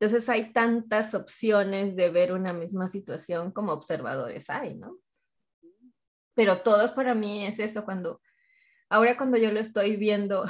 [0.00, 4.98] Entonces hay tantas opciones de ver una misma situación como observadores hay, ¿no?
[6.34, 8.20] Pero todos para mí es eso, cuando
[8.92, 10.44] Ahora cuando yo lo estoy viendo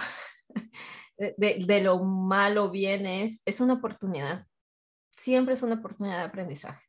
[1.18, 4.46] de, lo malo bien es, es una oportunidad.
[5.14, 6.82] Siempre es una oportunidad de aprendizaje.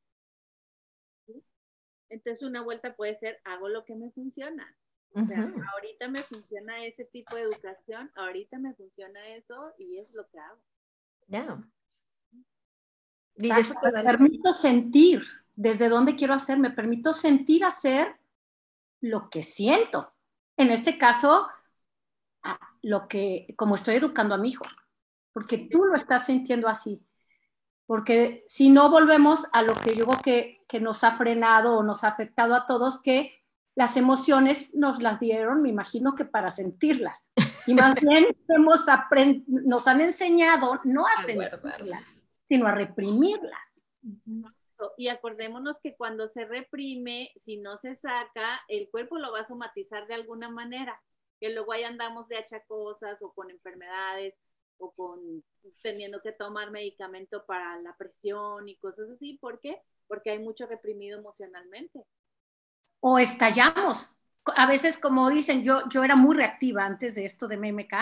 [2.10, 4.78] Entonces una vuelta puede ser, hago lo que me funciona.
[5.14, 10.10] O sea, ahorita me funciona ese tipo de educación, ahorita me funciona eso y es
[10.14, 10.62] lo que hago.
[11.28, 11.44] Ya.
[11.44, 11.72] Yeah.
[14.04, 15.24] Permito sentir.
[15.54, 18.16] desde dónde quiero hacer, me permito sentir hacer
[19.02, 20.14] lo que siento.
[20.58, 21.48] En este caso,
[22.82, 24.66] lo que, como estoy educando a mi hijo,
[25.34, 27.06] porque tú lo estás sintiendo así.
[27.86, 31.84] Porque si no volvemos a lo que yo creo que, que nos ha frenado o
[31.84, 33.42] nos ha afectado a todos, que
[33.76, 37.32] las emociones nos las dieron, me imagino que para sentirlas.
[37.68, 38.86] Y más bien hemos
[39.48, 42.21] nos han enseñado no a sentirlas,
[42.52, 43.86] sino a reprimirlas.
[44.98, 49.48] Y acordémonos que cuando se reprime, si no se saca, el cuerpo lo va a
[49.48, 51.02] somatizar de alguna manera,
[51.40, 54.34] que luego ahí andamos de achacosas o con enfermedades
[54.80, 55.46] o con
[55.82, 59.38] teniendo que tomar medicamento para la presión y cosas así.
[59.40, 59.82] ¿Por qué?
[60.10, 62.04] Porque hay mucho reprimido emocionalmente.
[63.00, 64.14] O estallamos.
[64.58, 67.94] A veces, como dicen, yo, yo era muy reactiva antes de esto de MMK.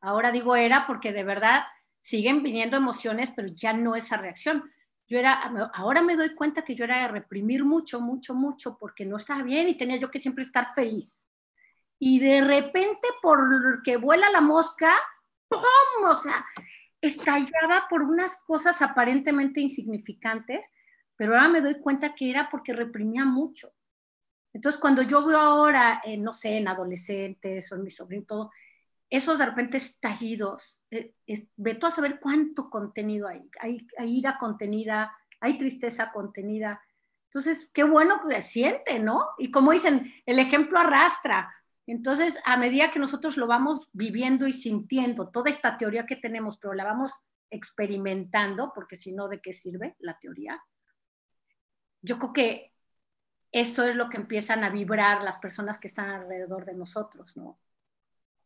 [0.00, 1.64] Ahora digo era porque de verdad
[2.04, 4.70] siguen viniendo emociones, pero ya no esa reacción.
[5.06, 5.40] Yo era,
[5.72, 9.42] ahora me doy cuenta que yo era de reprimir mucho, mucho, mucho, porque no estaba
[9.42, 11.30] bien y tenía yo que siempre estar feliz.
[11.98, 14.94] Y de repente, porque vuela la mosca,
[15.48, 16.04] ¡pum!
[16.06, 16.44] O sea,
[17.00, 20.70] estallaba por unas cosas aparentemente insignificantes,
[21.16, 23.72] pero ahora me doy cuenta que era porque reprimía mucho.
[24.52, 28.50] Entonces, cuando yo veo ahora, no sé, en adolescentes o en mi sobrino, todo,
[29.08, 30.83] esos de repente estallidos, eh,
[31.26, 33.48] es, ve tú a saber cuánto contenido hay.
[33.60, 33.86] hay.
[33.98, 36.80] Hay ira contenida, hay tristeza contenida.
[37.26, 39.28] Entonces, qué bueno que siente, ¿no?
[39.38, 41.52] Y como dicen, el ejemplo arrastra.
[41.86, 46.58] Entonces, a medida que nosotros lo vamos viviendo y sintiendo, toda esta teoría que tenemos,
[46.58, 50.62] pero la vamos experimentando, porque si no, ¿de qué sirve la teoría?
[52.00, 52.72] Yo creo que
[53.52, 57.60] eso es lo que empiezan a vibrar las personas que están alrededor de nosotros, ¿no?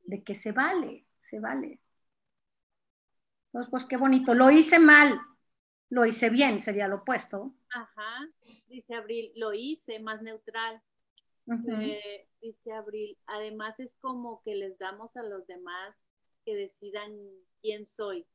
[0.05, 1.81] De que se vale, se vale.
[3.49, 4.35] Entonces, pues qué bonito.
[4.35, 5.19] Lo hice mal,
[5.91, 7.55] lo hice bien, sería lo opuesto.
[7.71, 8.29] Ajá,
[8.69, 10.83] dice Abril, lo hice más neutral.
[11.67, 15.97] Eh, dice Abril, además es como que les damos a los demás
[16.45, 17.17] que decidan
[17.63, 18.27] quién soy.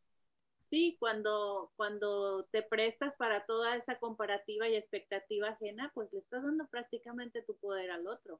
[0.72, 6.42] Sí, cuando, cuando te prestas para toda esa comparativa y expectativa ajena, pues le estás
[6.42, 8.40] dando prácticamente tu poder al otro.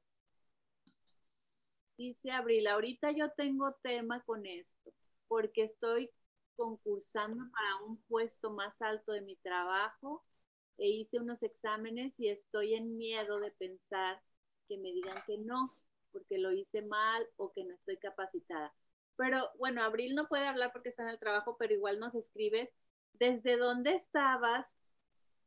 [1.96, 4.92] Dice Abril, ahorita yo tengo tema con esto,
[5.28, 6.10] porque estoy
[6.56, 10.24] concursando para un puesto más alto de mi trabajo
[10.78, 14.20] e hice unos exámenes y estoy en miedo de pensar
[14.68, 15.76] que me digan que no,
[16.12, 18.72] porque lo hice mal o que no estoy capacitada.
[19.16, 22.74] Pero bueno, Abril no puede hablar porque está en el trabajo, pero igual nos escribes
[23.14, 24.74] desde dónde estabas,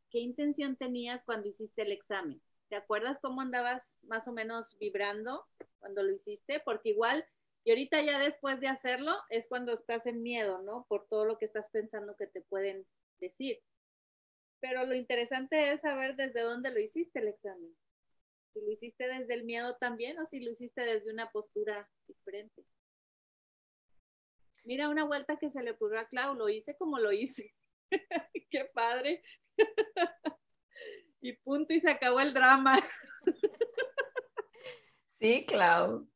[0.10, 2.42] qué intención tenías cuando hiciste el examen.
[2.70, 5.46] ¿Te acuerdas cómo andabas más o menos vibrando
[5.80, 6.62] cuando lo hiciste?
[6.62, 7.26] Porque igual,
[7.68, 10.86] y ahorita ya después de hacerlo, es cuando estás en miedo, ¿no?
[10.88, 12.88] Por todo lo que estás pensando que te pueden
[13.20, 13.60] decir.
[14.62, 17.76] Pero lo interesante es saber desde dónde lo hiciste el examen.
[18.54, 22.64] Si lo hiciste desde el miedo también o si lo hiciste desde una postura diferente.
[24.64, 27.54] Mira una vuelta que se le ocurrió a Clau, lo hice como lo hice.
[28.50, 29.22] Qué padre.
[31.20, 32.80] y punto, y se acabó el drama.
[35.20, 36.08] sí, Clau.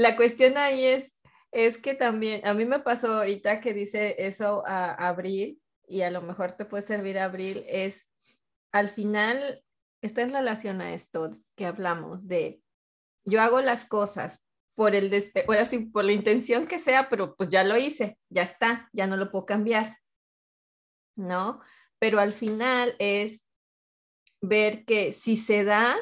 [0.00, 1.14] La cuestión ahí es,
[1.52, 6.10] es que también, a mí me pasó ahorita que dice eso a Abril, y a
[6.10, 8.10] lo mejor te puede servir Abril, es
[8.72, 9.62] al final,
[10.00, 12.62] está en relación a esto que hablamos de,
[13.26, 14.42] yo hago las cosas
[14.74, 15.12] por el
[15.46, 19.06] ahora sí, por la intención que sea, pero pues ya lo hice, ya está, ya
[19.06, 19.98] no lo puedo cambiar.
[21.14, 21.60] ¿No?
[21.98, 23.46] Pero al final es
[24.40, 25.98] ver que si se da,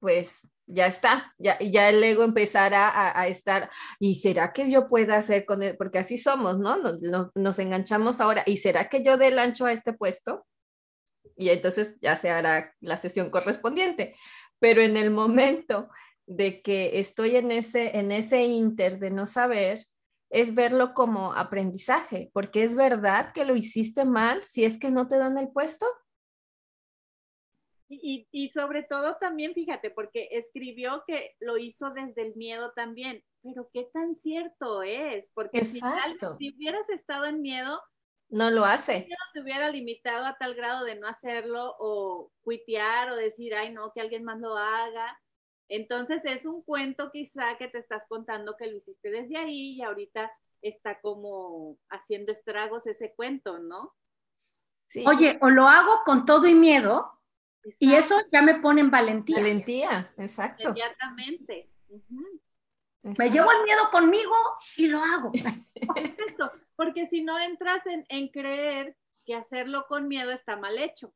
[0.00, 0.40] pues
[0.72, 1.56] ya está, ya,
[1.88, 5.76] el ego empezará a, estar, ¿y será que yo pueda hacer con él?
[5.76, 6.76] Porque así somos, ¿no?
[7.34, 10.46] Nos, enganchamos ahora, ¿y será que yo dé el ancho a este puesto?
[11.36, 14.14] Y entonces ya se hará la sesión correspondiente.
[14.58, 15.88] Pero en el momento
[16.26, 19.80] de que estoy en ese, en ese inter de no saber,
[20.30, 25.08] es verlo como aprendizaje, porque es verdad que lo hiciste mal si es que no
[25.08, 25.86] te dan el puesto.
[27.92, 33.24] Y, y, sobre todo también, fíjate, porque escribió que lo hizo desde el miedo también,
[33.42, 35.80] pero qué tan cierto es, porque si,
[36.38, 37.82] si, hubieras estado en miedo,
[38.28, 39.08] no lo hace.
[39.10, 43.72] No te hubiera limitado a tal grado de no hacerlo o cuitear o decir, ay,
[43.72, 45.20] no, que alguien más lo haga.
[45.68, 49.82] Entonces es un cuento quizá que te estás contando que lo hiciste desde ahí y
[49.82, 50.30] ahorita
[50.62, 53.96] está como haciendo estragos ese cuento, ¿no?
[54.86, 55.04] Sí.
[55.08, 57.19] Oye, o lo hago con todo y miedo
[57.78, 59.36] y eso ya me pone en valentía.
[59.36, 60.68] Valentía, exacto.
[60.68, 61.70] Inmediatamente.
[63.02, 64.34] Me llevo el miedo conmigo
[64.76, 65.32] y lo hago.
[65.96, 71.14] Exacto, porque si no entras en, en creer que hacerlo con miedo está mal hecho.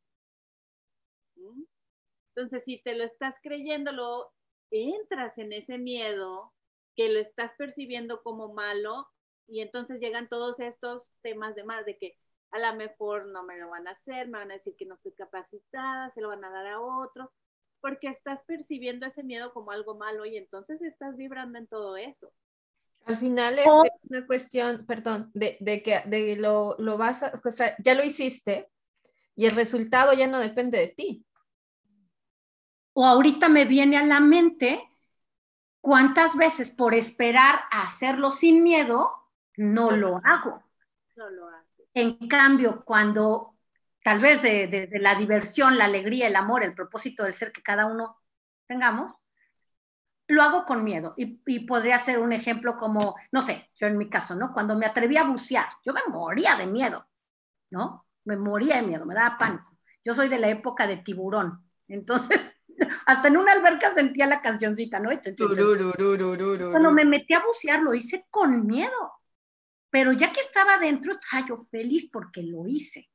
[2.34, 4.32] Entonces, si te lo estás creyendo, lo
[4.70, 6.54] entras en ese miedo
[6.96, 9.08] que lo estás percibiendo como malo
[9.46, 12.18] y entonces llegan todos estos temas de más, de que
[12.54, 14.94] a lo mejor no me lo van a hacer, me van a decir que no
[14.94, 17.32] estoy capacitada, se lo van a dar a otro,
[17.80, 22.32] porque estás percibiendo ese miedo como algo malo y entonces estás vibrando en todo eso.
[23.06, 23.66] Al final es
[24.08, 28.04] una cuestión, perdón, de, de que de lo, lo vas a, o sea, ya lo
[28.04, 28.70] hiciste
[29.34, 31.26] y el resultado ya no depende de ti.
[32.92, 34.88] O ahorita me viene a la mente
[35.80, 39.12] cuántas veces por esperar a hacerlo sin miedo,
[39.56, 40.62] no lo hago.
[41.16, 41.63] No lo hago.
[41.94, 43.54] En cambio, cuando
[44.02, 47.86] tal vez de, la diversión, la alegría, el amor, el propósito del ser que cada
[47.86, 48.18] uno
[48.66, 49.14] tengamos,
[50.26, 51.14] lo hago con miedo.
[51.16, 54.52] Y, y, podría ser un ejemplo como, no sé, yo en mi caso, ¿no?
[54.52, 57.06] Cuando me atreví a bucear, yo me moría de miedo,
[57.70, 58.06] ¿no?
[58.24, 59.76] Me moría de miedo, me daba pánico.
[60.04, 61.64] Yo soy de la época de tiburón.
[61.88, 62.56] Entonces,
[63.06, 65.12] hasta en una alberca sentía la cancioncita, ¿no?
[66.70, 69.12] Cuando me metí a bucear, lo hice con miedo.
[69.94, 73.08] Pero ya que estaba adentro, estaba yo feliz porque lo hice.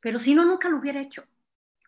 [0.00, 1.22] Pero si no, nunca lo hubiera hecho.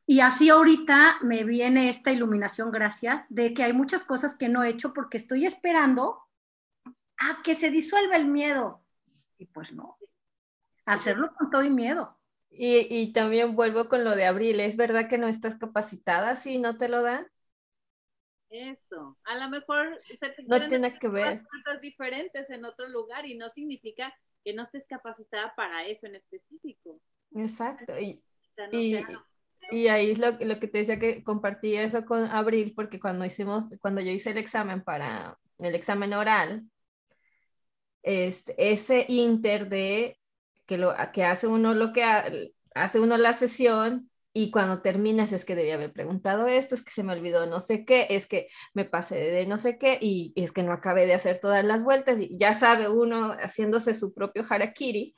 [0.06, 4.62] Y así ahorita me viene esta iluminación, gracias, de que hay muchas cosas que no
[4.62, 6.28] he hecho porque estoy esperando
[7.16, 8.84] a que se disuelva el miedo.
[9.36, 9.98] Y pues no,
[10.86, 12.16] hacerlo con todo y miedo.
[12.50, 16.60] Y, y, también vuelvo con lo de abril, ¿es verdad que no estás capacitada si
[16.60, 17.26] no te lo dan?
[18.50, 19.98] Eso, a lo mejor
[20.46, 21.42] no tiene que ver.
[21.42, 26.14] cosas diferentes en otro lugar y no significa que no estés capacitada para eso en
[26.14, 27.00] específico.
[27.34, 28.22] Exacto, y,
[28.72, 29.04] y,
[29.70, 33.26] y ahí es lo, lo, que te decía que compartí eso con Abril, porque cuando
[33.26, 36.64] hicimos, cuando yo hice el examen para el examen oral,
[38.02, 40.18] este, ese inter de
[40.64, 42.02] que, lo, que hace uno lo que
[42.74, 46.92] hace uno la sesión y cuando terminas es que debía haber preguntado esto, es que
[46.92, 50.32] se me olvidó no sé qué, es que me pasé de no sé qué y
[50.36, 54.14] es que no acabé de hacer todas las vueltas y ya sabe uno haciéndose su
[54.14, 55.12] propio harakiri.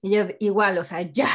[0.00, 1.28] Y yo igual, o sea, ya.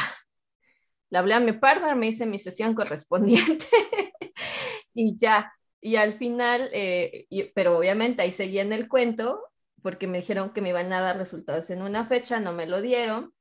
[1.10, 3.66] Le hablé a mi partner, me hice mi sesión correspondiente
[4.92, 5.52] y ya.
[5.80, 9.40] Y al final, eh, pero obviamente ahí seguía en el cuento
[9.84, 12.82] porque me dijeron que me iban a dar resultados en una fecha, no me lo
[12.82, 13.32] dieron.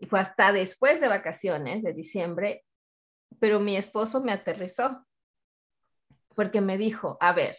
[0.00, 2.64] Y fue hasta después de vacaciones de diciembre
[3.38, 5.06] pero mi esposo me aterrizó
[6.34, 7.56] porque me dijo, a ver,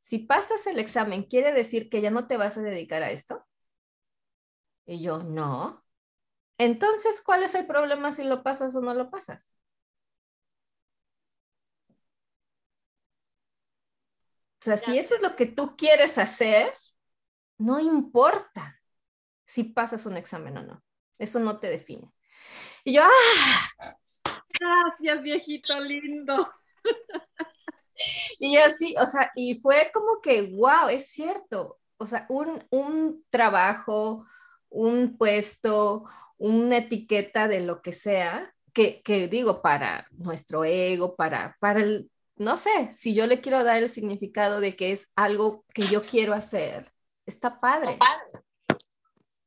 [0.00, 3.46] si pasas el examen, ¿quiere decir que ya no te vas a dedicar a esto?
[4.86, 5.84] Y yo, no.
[6.58, 9.52] Entonces, ¿cuál es el problema si lo pasas o no lo pasas?
[14.60, 16.72] O sea, si eso es lo que tú quieres hacer,
[17.58, 18.80] no importa
[19.44, 20.84] si pasas un examen o no.
[21.18, 22.12] Eso no te define.
[22.84, 23.96] Y yo, ¡ah!
[24.92, 26.52] Gracias, viejito lindo.
[28.40, 31.78] Y así, o sea, y fue como que, wow, es cierto.
[31.98, 34.26] O sea, un, un trabajo,
[34.68, 36.04] un puesto,
[36.36, 42.10] una etiqueta de lo que sea, que, que, digo, para nuestro ego, para, para el,
[42.36, 46.02] no sé, si yo le quiero dar el significado de que es algo que yo
[46.02, 46.92] quiero hacer,
[47.24, 47.98] está padre.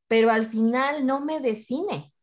[0.08, 2.15] Pero al final no me define.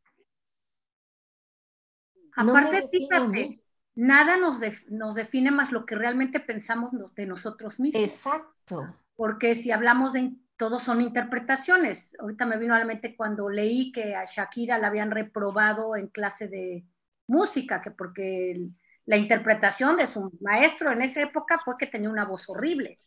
[2.34, 3.60] Aparte, fíjate,
[3.94, 8.02] nada nos, nos define más lo que realmente pensamos de nosotros mismos.
[8.02, 8.94] Exacto.
[9.16, 12.14] Porque si hablamos de todos son interpretaciones.
[12.20, 16.06] Ahorita me vino a la mente cuando leí que a Shakira la habían reprobado en
[16.06, 16.84] clase de
[17.26, 18.68] música, que porque
[19.04, 23.00] la interpretación de su maestro en esa época fue que tenía una voz horrible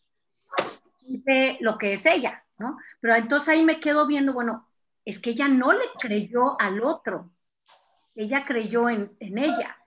[1.08, 2.78] de lo que es ella, ¿no?
[3.00, 4.68] Pero entonces ahí me quedo viendo, bueno,
[5.06, 7.32] es que ella no le creyó al otro,
[8.16, 9.78] ella creyó en, ella.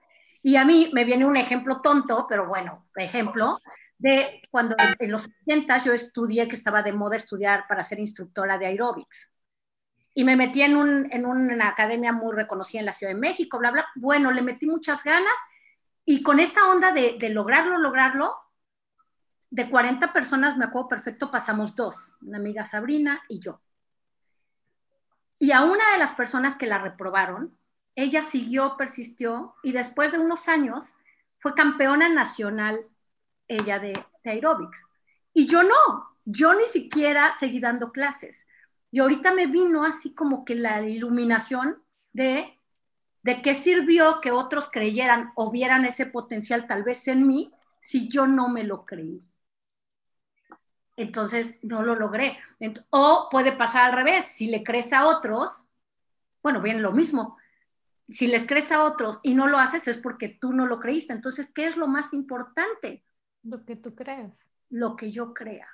[0.41, 3.59] Y a mí me viene un ejemplo tonto, pero bueno, ejemplo,
[3.97, 8.57] de cuando en los 80 yo estudié, que estaba de moda estudiar para ser instructora
[8.57, 9.33] de aeróbics.
[10.13, 13.59] Y me metí en, un, en una academia muy reconocida en la Ciudad de México,
[13.59, 13.87] bla, bla.
[13.95, 15.35] Bueno, le metí muchas ganas
[16.05, 18.35] y con esta onda de, de lograrlo, lograrlo,
[19.51, 23.61] de 40 personas, me acuerdo perfecto, pasamos dos, una amiga Sabrina y yo.
[25.39, 27.58] Y a una de las personas que la reprobaron,
[28.01, 30.93] ella siguió, persistió y después de unos años
[31.39, 32.85] fue campeona nacional
[33.47, 34.85] ella de, aeróbics.
[35.33, 38.45] Y yo no, yo ni siquiera seguí dando clases.
[38.91, 41.81] Y ahorita me vino así como que la iluminación
[42.13, 42.57] de,
[43.23, 48.07] de qué sirvió que otros creyeran o vieran ese potencial tal vez en mí si
[48.07, 49.27] yo no me lo creí.
[50.95, 52.37] Entonces no lo logré.
[52.91, 55.49] O puede pasar al revés, si le crees a otros,
[56.43, 57.37] bueno, viene lo mismo
[58.11, 61.13] si les crees a otros y no lo haces es porque tú no lo creíste.
[61.13, 63.03] Entonces, ¿qué es lo más importante?
[63.43, 64.39] Lo que tú creas.
[64.69, 65.67] Lo que yo crea.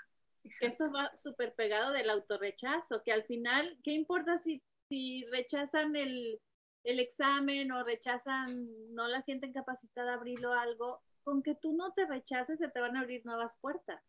[0.44, 6.40] Eso va súper pegado del autorrechazo, que al final, ¿qué importa si, si rechazan el,
[6.84, 11.02] el examen o rechazan, no la sienten capacitada a abrirlo algo?
[11.24, 14.04] Con que tú no te rechaces, se te van a abrir nuevas puertas.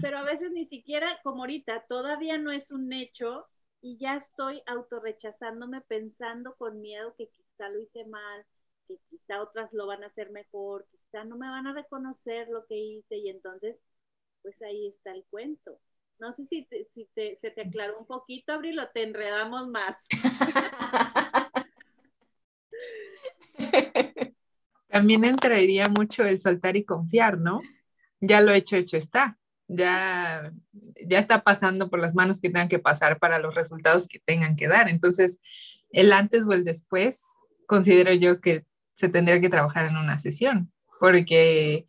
[0.00, 3.46] Pero a veces ni siquiera, como ahorita, todavía no es un hecho
[3.82, 8.44] y ya estoy autorrechazándome pensando con miedo que quizá lo hice mal,
[8.86, 12.66] que quizá otras lo van a hacer mejor, quizá no me van a reconocer lo
[12.66, 13.76] que hice y entonces,
[14.42, 15.80] pues ahí está el cuento.
[16.18, 20.06] No sé si, si se te aclaró un poquito, Abril, o te enredamos más.
[24.88, 27.62] También entraría mucho el soltar y confiar, ¿no?
[28.20, 29.39] Ya lo hecho, hecho está
[29.72, 30.52] ya,
[31.06, 34.56] ya está pasando por las manos que tengan que pasar para los resultados que tengan
[34.56, 34.90] que dar.
[34.90, 35.38] Entonces,
[35.90, 37.22] el antes o el después,
[37.66, 38.64] considero yo que
[38.94, 41.86] se tendría que trabajar en una sesión, porque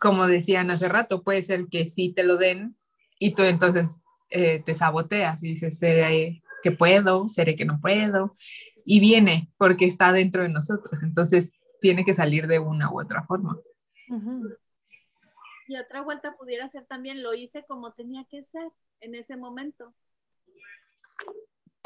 [0.00, 2.76] como decían hace rato, puede ser que sí te lo den
[3.18, 4.00] y tú entonces
[4.30, 8.36] eh, te saboteas y dices, seré que puedo, seré que no puedo,
[8.84, 13.22] y viene porque está dentro de nosotros, entonces tiene que salir de una u otra
[13.24, 13.58] forma.
[15.68, 18.66] Y otra vuelta pudiera ser también, lo hice como tenía que ser
[19.00, 19.94] en ese momento.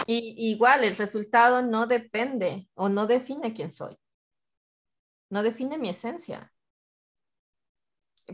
[0.06, 3.98] Y igual, el resultado no depende o no define quién soy.
[5.30, 6.52] No define mi esencia.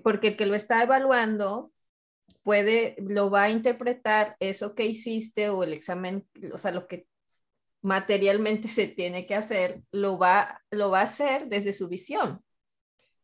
[0.03, 1.73] Porque el que lo está evaluando
[2.43, 7.07] puede, lo va a interpretar eso que hiciste o el examen, o sea, lo que
[7.81, 12.45] materialmente se tiene que hacer, lo va, lo va a hacer desde su visión.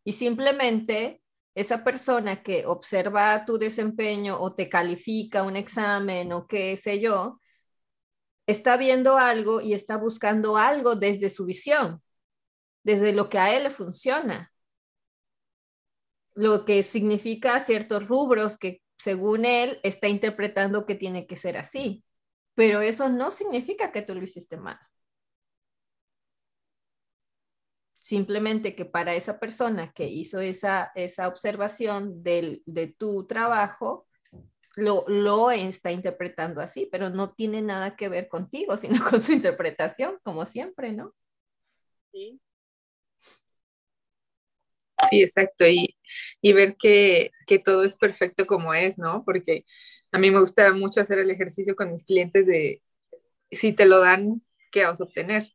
[0.04, 1.22] Y simplemente
[1.54, 7.40] esa persona que observa tu desempeño o te califica un examen o qué sé yo,
[8.46, 12.02] está viendo algo y está buscando algo desde su visión,
[12.84, 14.52] desde lo que a él le funciona,
[16.34, 22.04] lo que significa ciertos rubros que según él está interpretando que tiene que ser así,
[22.54, 24.78] pero eso no significa que tú lo hiciste mal.
[28.04, 34.06] Simplemente que para esa persona que hizo esa, esa observación del, de tu trabajo,
[34.76, 39.32] lo, lo está interpretando así, pero no tiene nada que ver contigo, sino con su
[39.32, 41.14] interpretación, como siempre, ¿no?
[42.12, 42.38] Sí.
[45.08, 45.66] Sí, exacto.
[45.66, 45.96] Y,
[46.42, 49.24] y ver que, que, todo es perfecto como es, ¿no?
[49.24, 49.64] Porque
[50.12, 52.82] a mí me gusta mucho hacer el ejercicio con mis clientes de
[53.50, 55.54] si te lo dan, ¿qué vas a obtener?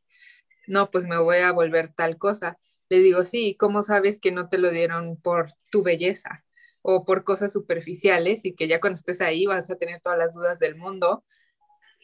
[0.70, 2.59] No, pues me voy a volver tal cosa.
[2.89, 6.45] Le digo, sí, ¿cómo sabes que no te lo dieron por tu belleza
[6.82, 10.34] o por cosas superficiales y que ya cuando estés ahí vas a tener todas las
[10.34, 11.26] dudas del mundo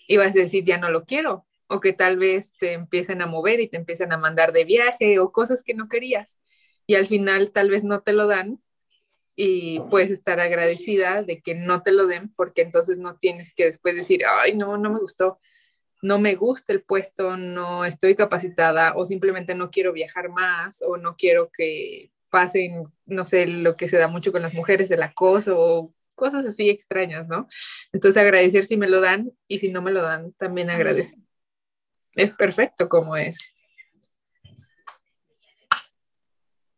[0.07, 1.45] y vas a decir, ya no lo quiero?
[1.67, 5.19] O que tal vez te empiecen a mover y te empiecen a mandar de viaje
[5.19, 6.39] o cosas que no querías.
[6.87, 8.61] Y al final tal vez no te lo dan
[9.35, 13.65] y puedes estar agradecida de que no te lo den porque entonces no tienes que
[13.65, 15.39] después decir, ay, no, no me gustó
[16.05, 20.97] no me gusta el puesto, no estoy capacitada o simplemente no quiero viajar más o
[20.97, 25.01] no quiero que pasen, no sé, lo que se da mucho con las mujeres, el
[25.01, 27.47] acoso o cosas así extrañas, ¿no?
[27.91, 31.17] Entonces agradecer si me lo dan y si no me lo dan, también agradecer.
[32.13, 33.37] Es perfecto como es.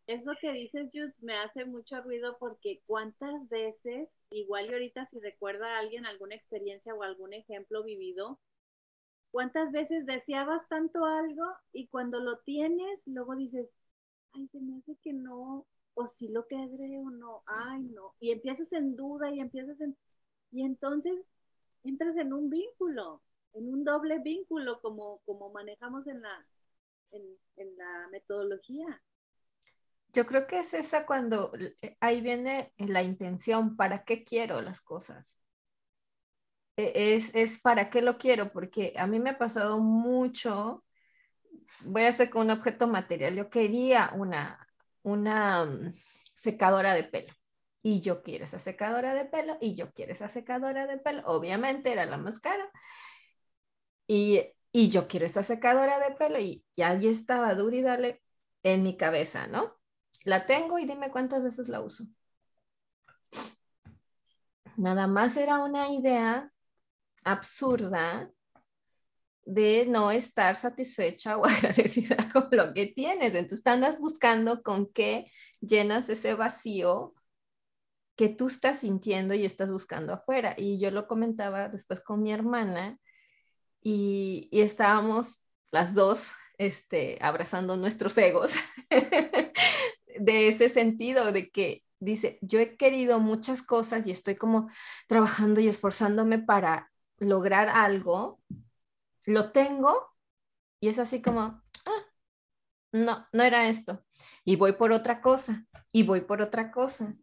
[0.08, 5.20] Eso que dices, Jules, me hace mucho ruido porque cuántas veces, igual y ahorita si
[5.20, 8.40] recuerda a alguien alguna experiencia o algún ejemplo vivido,
[9.32, 13.70] ¿Cuántas veces deseabas tanto algo y cuando lo tienes, luego dices,
[14.34, 18.32] ay, se me hace que no, o si lo quedré o no, ay, no, y
[18.32, 19.98] empiezas en duda y empiezas en,
[20.52, 21.26] y entonces
[21.84, 23.22] entras en un vínculo,
[23.54, 26.48] en un doble vínculo como, como manejamos en la,
[27.12, 29.02] en la metodología.
[30.14, 34.82] Yo creo que es esa cuando eh, ahí viene la intención, ¿para qué quiero las
[34.82, 35.36] cosas?
[36.78, 40.86] E, es, es para qué lo quiero, porque a mí me ha pasado mucho,
[41.82, 44.68] voy a hacer con un objeto material, yo quería una,
[45.04, 45.94] una mm,
[46.36, 47.34] secadora de pelo
[47.84, 51.92] y yo quiero esa secadora de pelo y yo quiero esa secadora de pelo, obviamente
[51.92, 52.70] era la más cara
[54.08, 58.22] y, y yo quiero esa secadora de pelo y, y ahí estaba duro y dale
[58.64, 59.76] en mi cabeza, ¿no?
[60.24, 62.06] La tengo y dime cuántas veces la uso.
[64.78, 66.54] Nada más era una idea
[67.32, 68.32] absurda
[69.46, 73.34] de no estar satisfecha o agradecida con lo que tienes.
[73.34, 77.14] Entonces andas buscando con qué llenas ese vacío
[78.16, 80.56] que tú estás sintiendo y estás buscando afuera.
[80.58, 83.00] Y yo lo comentaba después con mi hermana
[83.82, 88.56] y, y estábamos las dos este, abrazando nuestros egos,
[90.20, 94.70] de ese sentido, de que dice, yo he querido muchas cosas y estoy como
[95.08, 98.42] trabajando y esforzándome para lograr algo,
[99.26, 100.08] lo tengo
[100.80, 102.06] y es así como, ah,
[102.92, 104.06] no, no era esto.
[104.46, 107.16] Y voy por otra cosa, y voy por otra cosa.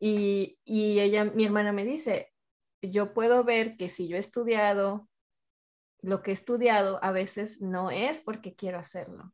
[0.00, 2.32] Y, y ella, mi hermana me dice,
[2.82, 5.08] yo puedo ver que si yo he estudiado
[6.02, 9.32] lo que he estudiado, a veces no es porque quiero hacerlo.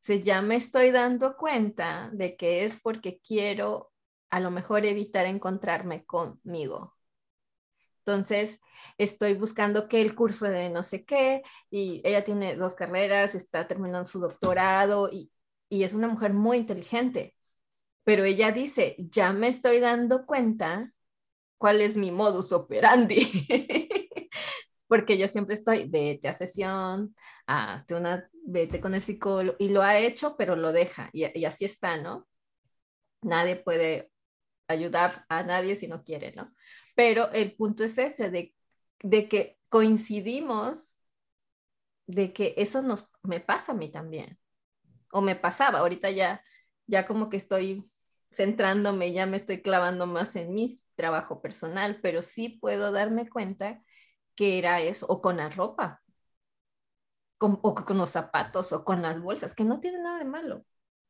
[0.00, 3.92] Si ya me estoy dando cuenta de que es porque quiero
[4.30, 6.97] a lo mejor evitar encontrarme conmigo.
[8.08, 8.60] Entonces,
[8.96, 13.68] estoy buscando que el curso de no sé qué, y ella tiene dos carreras, está
[13.68, 15.30] terminando su doctorado y,
[15.68, 17.36] y es una mujer muy inteligente,
[18.04, 20.92] pero ella dice, ya me estoy dando cuenta
[21.58, 23.28] cuál es mi modus operandi.
[24.88, 27.14] Porque yo siempre estoy, vete a sesión,
[27.46, 31.44] hazte una, vete con el psicólogo, y lo ha hecho, pero lo deja, y, y
[31.44, 32.26] así está, ¿no?
[33.22, 34.10] Nadie puede
[34.68, 36.54] ayudar a nadie si no quiere, ¿no?
[36.98, 38.56] Pero el punto es ese, de,
[39.04, 40.98] de que coincidimos,
[42.08, 44.36] de que eso nos, me pasa a mí también,
[45.12, 46.42] o me pasaba, ahorita ya,
[46.88, 47.88] ya como que estoy
[48.32, 53.80] centrándome, ya me estoy clavando más en mi trabajo personal, pero sí puedo darme cuenta
[54.34, 56.02] que era eso, o con la ropa,
[57.38, 60.64] con, o con los zapatos, o con las bolsas, que no tiene nada de malo,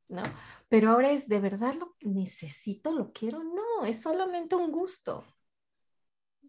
[0.08, 0.22] ¿no?
[0.68, 3.42] Pero ahora es, ¿de verdad lo necesito, lo quiero?
[3.42, 5.24] No, es solamente un gusto.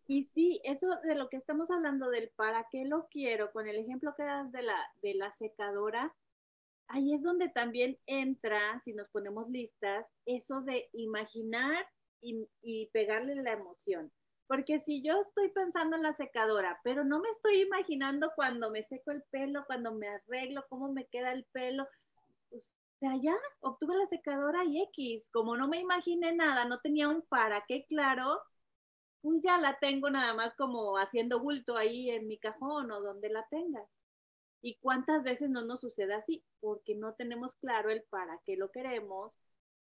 [0.09, 3.75] Y sí, eso de lo que estamos hablando del para qué lo quiero, con el
[3.75, 6.15] ejemplo que das de la, de la secadora,
[6.87, 11.85] ahí es donde también entra, si nos ponemos listas, eso de imaginar
[12.21, 14.11] y, pegarle la emoción.
[14.47, 18.81] Porque si yo estoy pensando en la secadora, pero no me estoy imaginando cuando me
[18.81, 21.87] seco el pelo, cuando me arreglo, cómo me queda el pelo,
[22.49, 25.23] pues, o sea, ya obtuve la secadora y X.
[25.31, 28.41] Como no me imaginé nada, no tenía un para qué claro,
[29.21, 33.29] pues ya la tengo nada más como haciendo bulto ahí en mi cajón o donde
[33.29, 33.87] la tengas.
[34.61, 36.43] ¿Y cuántas veces no nos sucede así?
[36.59, 39.33] Porque no tenemos claro el para qué lo queremos,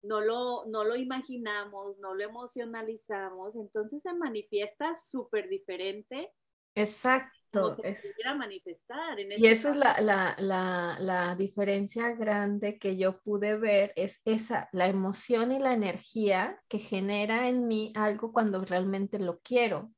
[0.01, 6.31] no lo, no lo imaginamos, no lo emocionalizamos, entonces se manifiesta súper diferente.
[6.75, 7.42] Exacto.
[7.53, 9.19] Se es, manifestar.
[9.19, 14.69] y eso es la, la, la, la, diferencia grande que yo pude ver, es esa,
[14.71, 19.91] la emoción y la energía que genera en mí algo cuando realmente lo quiero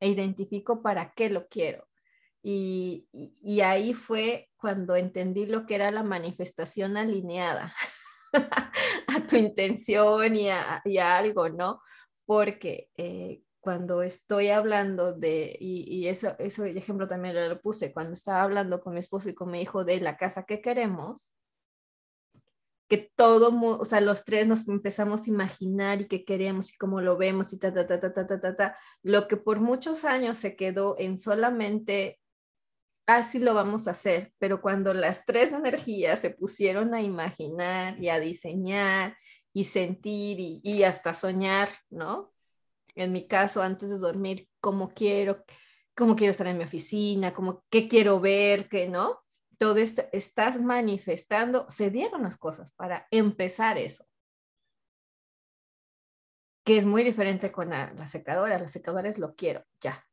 [0.00, 1.86] e identifico para qué lo quiero.
[2.42, 7.72] Y, y, ahí fue cuando entendí lo que era la manifestación alineada
[9.06, 11.80] a tu intención y a, y a algo, ¿no?
[12.24, 18.12] Porque eh, cuando estoy hablando de, y, y, eso, eso ejemplo también lo puse, cuando
[18.12, 21.34] estaba hablando con mi esposo y con mi hijo de la casa que queremos,
[22.88, 27.00] que todo, o sea, los tres nos empezamos a imaginar y qué queremos y cómo
[27.00, 30.04] lo vemos y ta, ta, ta, ta, ta, ta, ta, ta, lo que por muchos
[30.04, 32.20] años se quedó en solamente
[33.06, 38.08] así lo vamos a hacer, pero cuando las tres energías se pusieron a imaginar y
[38.08, 39.16] a diseñar
[39.52, 42.32] y sentir y, hasta soñar, ¿no?
[42.94, 45.44] En mi caso, antes de dormir, cómo quiero,
[45.96, 49.20] cómo quiero estar en mi oficina, cómo, qué quiero ver, qué no.
[49.58, 54.04] Todo esto estás manifestando, se dieron las cosas para empezar eso.
[56.64, 58.58] Que es muy diferente con la, la secadora.
[58.58, 60.04] La secadora es lo quiero, ya,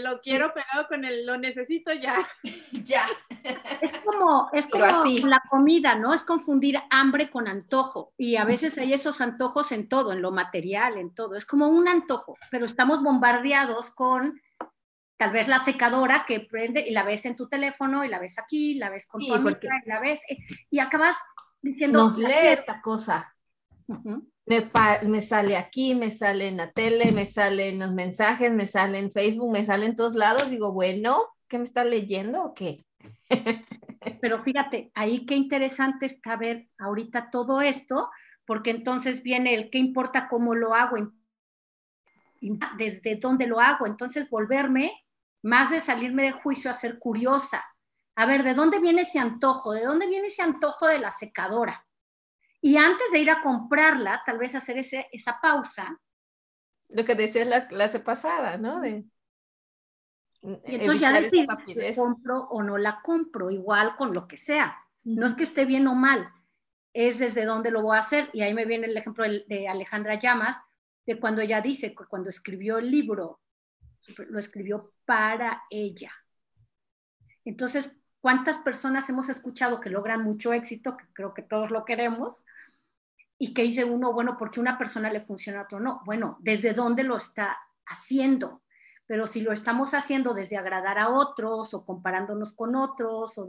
[0.00, 2.28] lo quiero pegado con el lo necesito ya.
[2.72, 3.02] ya.
[3.80, 4.86] Es como, es como
[5.26, 6.14] la comida, ¿no?
[6.14, 8.12] Es confundir hambre con antojo.
[8.16, 11.36] Y a veces hay esos antojos en todo, en lo material, en todo.
[11.36, 14.40] Es como un antojo, pero estamos bombardeados con
[15.16, 18.38] tal vez la secadora que prende y la ves en tu teléfono y la ves
[18.38, 20.38] aquí, la ves con tu amiga, y la ves eh,
[20.70, 21.16] y acabas
[21.62, 22.04] diciendo...
[22.04, 23.34] Nos lee esta cosa
[24.46, 28.98] me, sale aquí, me sale en la tele, me sale en los mensajes, me sale
[28.98, 30.50] en Facebook, me sale en todos lados.
[30.50, 32.84] Digo, bueno, ¿qué me está leyendo o qué?
[34.20, 38.10] Pero fíjate, ahí qué interesante está ver ahorita todo esto,
[38.44, 40.96] porque entonces viene el qué importa cómo lo hago,
[42.76, 43.86] desde dónde lo hago.
[43.86, 44.92] Entonces volverme,
[45.42, 47.64] más de salirme de juicio, a ser curiosa.
[48.16, 49.72] A ver, ¿de dónde viene ese antojo?
[49.72, 51.83] ¿De dónde viene ese antojo de la secadora?
[52.64, 56.00] Y antes de ir a comprarla, tal vez hacer ese, esa pausa.
[56.88, 58.80] Lo que decías la clase pasada, ¿no?
[58.80, 59.04] De,
[60.40, 61.46] y entonces ya decir,
[61.94, 64.78] compro o no la compro, igual con lo que sea.
[65.02, 66.32] No es que esté bien o mal,
[66.94, 68.30] es desde dónde lo voy a hacer.
[68.32, 70.56] Y ahí me viene el ejemplo de Alejandra Llamas,
[71.04, 73.42] de cuando ella dice que cuando escribió el libro,
[74.16, 76.12] lo escribió para ella.
[77.44, 77.94] Entonces,
[78.24, 82.42] ¿cuántas personas hemos escuchado que logran mucho éxito, que creo que todos lo queremos,
[83.36, 86.00] y que dice uno, bueno, porque una persona le funciona a otro no?
[86.06, 88.62] Bueno, ¿desde dónde lo está haciendo?
[89.04, 93.46] Pero si lo estamos haciendo desde agradar a otros o comparándonos con otros, o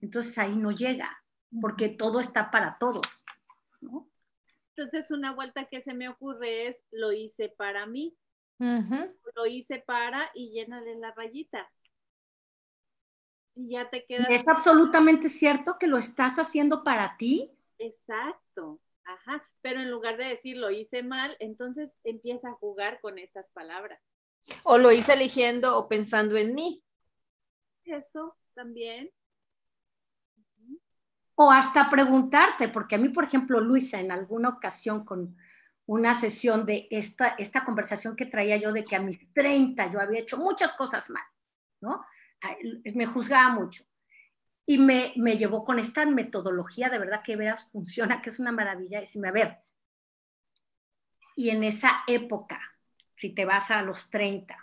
[0.00, 1.22] entonces ahí no llega,
[1.60, 3.26] porque todo está para todos.
[3.82, 4.08] ¿no?
[4.74, 8.16] Entonces, una vuelta que se me ocurre es, lo hice para mí.
[8.58, 11.70] Lo hice para y llénale la rayita.
[13.54, 14.24] Y ya te queda.
[14.28, 17.50] ¿Es absolutamente cierto que lo estás haciendo para ti?
[17.78, 18.80] Exacto.
[19.04, 19.46] Ajá.
[19.60, 24.00] Pero en lugar de decir lo hice mal, entonces empieza a jugar con estas palabras.
[24.62, 26.82] O lo hice eligiendo o pensando en mí.
[27.84, 29.10] Eso también.
[31.36, 35.36] O hasta preguntarte, porque a mí, por ejemplo, Luisa, en alguna ocasión con
[35.86, 40.00] una sesión de esta, esta conversación que traía yo de que a mis 30 yo
[40.00, 41.24] había hecho muchas cosas mal,
[41.80, 42.04] ¿no?
[42.94, 43.84] Me juzgaba mucho.
[44.66, 48.52] Y me, me llevó con esta metodología, de verdad que veas, funciona, que es una
[48.52, 49.02] maravilla.
[49.02, 49.58] Y me a ver,
[51.36, 52.60] y en esa época,
[53.16, 54.56] si te vas a los 30,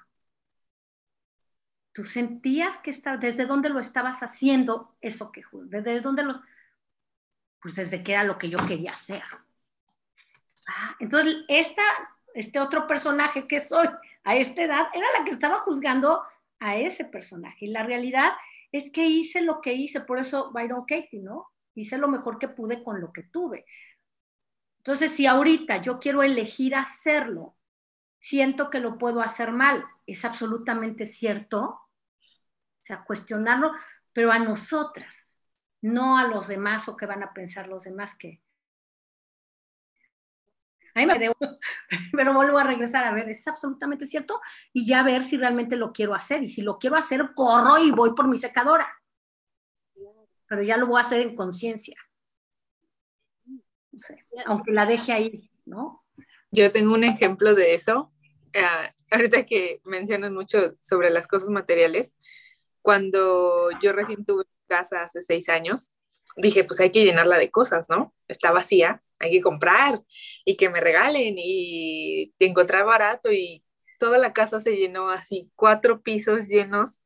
[1.93, 6.39] tú sentías que estaba, desde dónde lo estabas haciendo eso que desde dónde los,
[7.61, 9.23] pues desde que era lo que yo quería hacer.
[10.67, 11.84] Ah, entonces, esta,
[12.34, 13.88] este otro personaje que soy
[14.23, 16.23] a esta edad era la que estaba juzgando
[16.62, 17.66] a ese personaje.
[17.66, 18.32] Y la realidad
[18.72, 21.47] es que hice lo que hice, por eso Byron Katie, ¿no?
[21.76, 23.66] Hice lo mejor que pude con lo que tuve.
[24.78, 27.57] Entonces, si ahorita yo quiero elegir hacerlo,
[28.20, 31.62] siento que lo puedo hacer mal, es absolutamente cierto.
[31.62, 33.72] O sea, cuestionarlo,
[34.14, 35.28] pero a nosotras,
[35.82, 38.41] no a los demás o qué van a pensar los demás que...
[40.93, 41.35] Ahí me debo,
[42.13, 44.41] pero vuelvo a regresar a ver, es absolutamente cierto
[44.73, 47.91] y ya ver si realmente lo quiero hacer y si lo quiero hacer, corro y
[47.91, 48.87] voy por mi secadora.
[50.47, 51.97] Pero ya lo voy a hacer en conciencia.
[54.45, 56.03] aunque la deje ahí, ¿no?
[56.51, 58.11] Yo tengo un ejemplo de eso.
[58.55, 62.15] Ah, ahorita que mencionan mucho sobre las cosas materiales,
[62.81, 65.93] cuando yo recién tuve casa hace seis años,
[66.35, 68.13] dije, pues hay que llenarla de cosas, ¿no?
[68.27, 70.01] Está vacía, hay que comprar
[70.45, 73.63] y que me regalen y encontrar barato y
[73.99, 77.01] toda la casa se llenó así, cuatro pisos llenos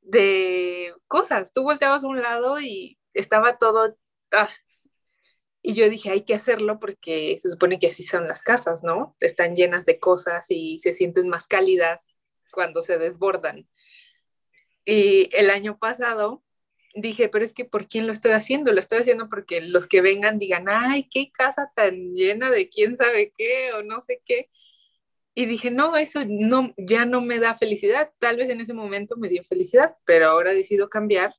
[0.00, 1.52] de cosas.
[1.52, 3.96] Tú volteabas a un lado y estaba todo...
[4.32, 4.48] Ah,
[5.62, 9.16] y yo dije, hay que hacerlo porque se supone que así son las casas, ¿no?
[9.20, 12.06] Están llenas de cosas y se sienten más cálidas
[12.52, 13.68] cuando se desbordan.
[14.84, 16.42] Y el año pasado
[16.94, 18.72] dije, pero es que ¿por quién lo estoy haciendo?
[18.72, 22.96] Lo estoy haciendo porque los que vengan digan, ay, qué casa tan llena de quién
[22.96, 24.50] sabe qué o no sé qué.
[25.34, 28.12] Y dije, no, eso no, ya no me da felicidad.
[28.18, 31.34] Tal vez en ese momento me dio felicidad, pero ahora decido cambiar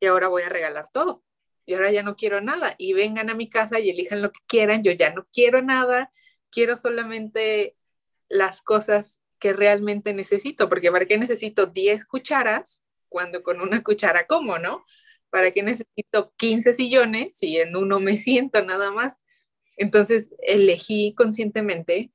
[0.00, 1.22] y ahora voy a regalar todo.
[1.64, 2.74] Y ahora ya no quiero nada.
[2.78, 4.82] Y vengan a mi casa y elijan lo que quieran.
[4.82, 6.12] Yo ya no quiero nada.
[6.50, 7.76] Quiero solamente
[8.28, 14.26] las cosas que realmente necesito, porque ¿para qué necesito 10 cucharas cuando con una cuchara
[14.26, 14.84] como, ¿no?
[15.30, 19.22] ¿Para qué necesito 15 sillones si en uno me siento nada más?
[19.76, 22.10] Entonces elegí conscientemente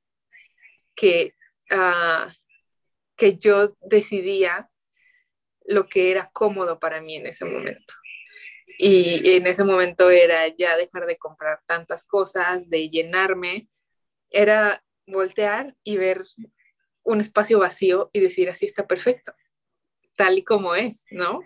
[0.94, 1.34] que,
[1.70, 2.32] ah,
[3.16, 4.70] que yo decidía
[5.64, 7.94] lo que era cómodo para mí en ese momento.
[8.78, 13.68] Y en ese momento era ya dejar de comprar tantas cosas, de llenarme,
[14.30, 16.24] era voltear y ver
[17.04, 19.34] un espacio vacío y decir, así está perfecto
[20.16, 21.40] tal y como es, ¿no?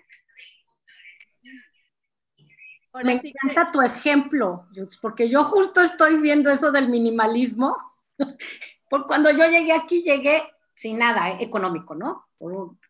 [3.04, 4.66] Me encanta tu ejemplo,
[5.02, 7.76] porque yo justo estoy viendo eso del minimalismo.
[8.88, 10.42] Por cuando yo llegué aquí, llegué
[10.74, 12.28] sin nada eh, económico, ¿no?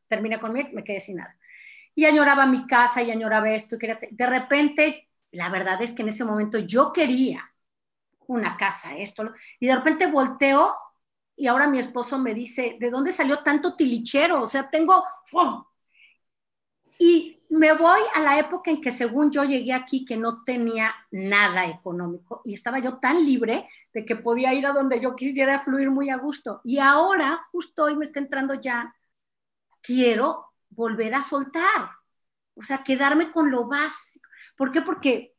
[0.09, 1.37] Terminé con mi, me quedé sin nada.
[1.95, 3.79] Y añoraba mi casa y añoraba esto.
[3.79, 7.51] quería, de repente, la verdad es que en ese momento yo quería
[8.29, 10.75] una casa, esto, y de repente volteo
[11.37, 14.43] y ahora mi esposo me dice, ¿de dónde salió tanto tilichero?
[14.43, 15.05] O sea, tengo...
[15.33, 15.66] ¡oh!
[16.99, 20.95] Y me voy a la época en que según yo llegué aquí, que no tenía
[21.11, 25.61] nada económico y estaba yo tan libre de que podía ir a donde yo quisiera
[25.61, 26.61] fluir muy a gusto.
[26.65, 28.95] Y ahora, justo hoy me está entrando ya,
[29.81, 31.91] quiero volver a soltar,
[32.55, 34.29] o sea, quedarme con lo básico.
[34.57, 34.83] ¿Por qué?
[34.83, 35.35] Porque,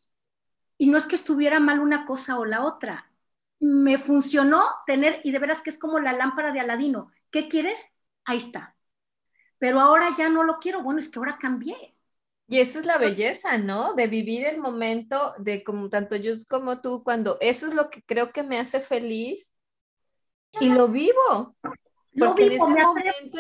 [0.78, 3.12] y no es que estuviera mal una cosa o la otra,
[3.60, 7.80] me funcionó tener, y de veras que es como la lámpara de Aladino, ¿qué quieres?
[8.26, 8.77] Ahí está.
[9.60, 11.96] Pero ahora ya no lo quiero, bueno, es que ahora cambié.
[12.48, 13.94] Y esa es la belleza, ¿no?
[13.94, 18.02] De vivir el momento de como tanto yo como tú, cuando eso es lo que
[18.04, 19.54] creo que me hace feliz
[20.62, 21.56] y lo vivo.
[22.18, 23.40] Porque en ese momento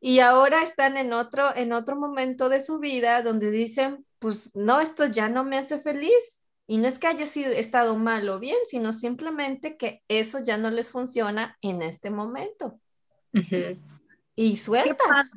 [0.00, 4.80] y ahora están en otro, en otro momento de su vida donde dicen, pues no,
[4.80, 6.40] esto ya no me hace feliz.
[6.66, 10.56] Y no es que haya sido, estado mal o bien, sino simplemente que eso ya
[10.56, 12.80] no les funciona en este momento.
[14.40, 15.32] Y sueltas.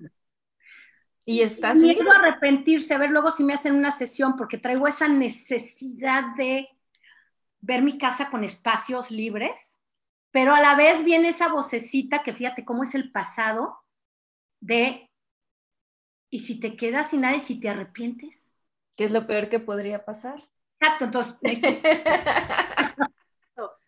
[1.25, 4.87] Y estás Miedo a arrepentirse, a ver luego si me hacen una sesión, porque traigo
[4.87, 6.69] esa necesidad de
[7.59, 9.77] ver mi casa con espacios libres,
[10.31, 13.77] pero a la vez viene esa vocecita que fíjate cómo es el pasado
[14.61, 15.11] de,
[16.29, 18.53] ¿y si te quedas sin nada y si te arrepientes?
[18.95, 20.49] ¿Qué es lo peor que podría pasar?
[20.79, 21.35] Exacto, entonces...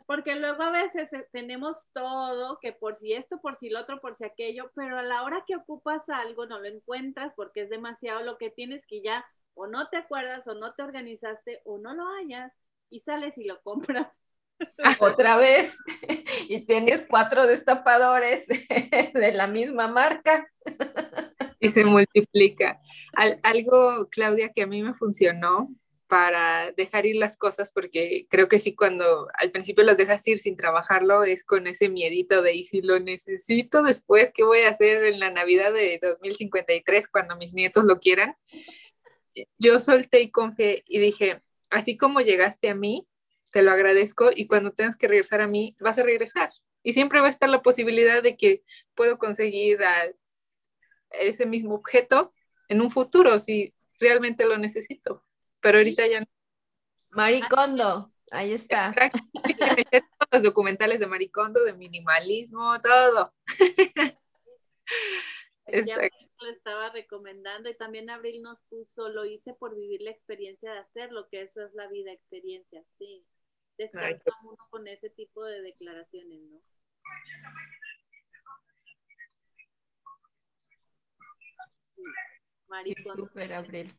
[0.06, 4.00] Porque luego a veces eh, tenemos todo, que por si esto, por si lo otro,
[4.02, 7.70] por si aquello, pero a la hora que ocupas algo no lo encuentras porque es
[7.70, 9.26] demasiado lo que tienes que ya
[9.56, 12.54] o no te acuerdas o no te organizaste o no lo hayas
[12.90, 14.08] y sales y lo compras.
[15.00, 15.76] Otra vez.
[16.48, 18.46] Y tienes cuatro destapadores
[19.14, 20.48] de la misma marca.
[21.60, 22.80] Y se multiplica.
[23.42, 25.70] algo, Claudia, que a mí me funcionó
[26.08, 30.38] para dejar ir las cosas, porque creo que sí, cuando al principio las dejas ir
[30.40, 34.70] sin trabajarlo, es con ese miedito de, y si lo necesito después, ¿qué voy a
[34.70, 38.36] hacer en la Navidad de 2053 cuando mis nietos lo quieran?
[39.58, 43.08] Yo solté y confié y dije, así como llegaste a mí,
[43.52, 46.52] te lo agradezco y cuando tengas que regresar a mí, vas a regresar.
[46.84, 49.80] Y siempre va a estar la posibilidad de que puedo conseguir
[51.12, 52.34] ese mismo objeto
[52.70, 55.26] en un futuro si realmente lo necesito
[55.66, 56.28] pero ahorita ya no.
[57.10, 58.94] Maricondo, ahí está.
[58.94, 63.34] Todos los documentales de Maricondo, de minimalismo, todo.
[65.66, 66.18] Exacto.
[66.40, 70.80] Lo estaba recomendando y también Abril nos puso, lo hice por vivir la experiencia de
[70.80, 73.26] hacerlo, que eso es la vida experiencia, sí.
[73.80, 76.62] Descansa uno con ese tipo de declaraciones, ¿no?
[82.68, 83.26] Maricondo.
[83.26, 83.98] Super, Abril.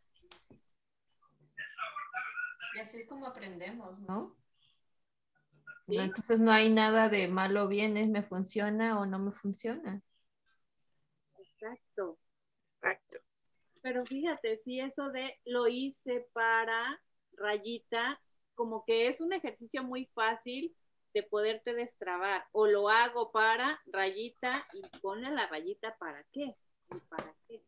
[2.76, 4.36] Y así es como aprendemos, ¿no?
[5.88, 10.02] Entonces no hay nada de malo o bien, es me funciona o no me funciona.
[11.38, 12.18] Exacto.
[12.74, 13.18] Exacto.
[13.80, 17.00] Pero fíjate, si eso de lo hice para
[17.32, 18.20] rayita,
[18.54, 20.76] como que es un ejercicio muy fácil
[21.14, 22.44] de poderte destrabar.
[22.52, 26.54] O lo hago para rayita y ponle la rayita para qué.
[26.94, 27.62] ¿Y para qué?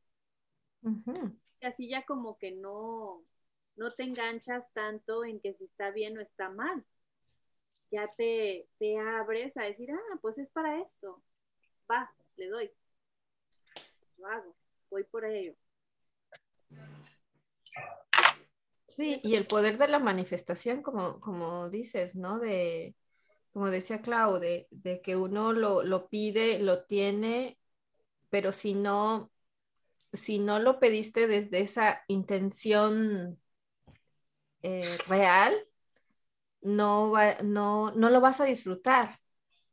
[1.61, 3.23] Y así ya como que no,
[3.79, 6.85] no te enganchas tanto en que si está bien o está mal.
[7.91, 11.23] Ya te, te abres a decir, ah, pues es para esto.
[11.91, 12.71] Va, le doy.
[14.19, 14.55] Lo hago,
[14.91, 15.55] voy por ello.
[18.89, 22.41] Sí, y el poder de la manifestación, como, como dices, ¿no?
[22.41, 22.97] De,
[23.53, 27.59] como decía Clau, de, de que uno lo, lo, pide, lo tiene,
[28.29, 29.31] pero si no,
[30.13, 33.39] si no lo pediste desde esa intención
[34.63, 35.55] eh, real,
[36.61, 39.21] no, no, no lo vas a disfrutar.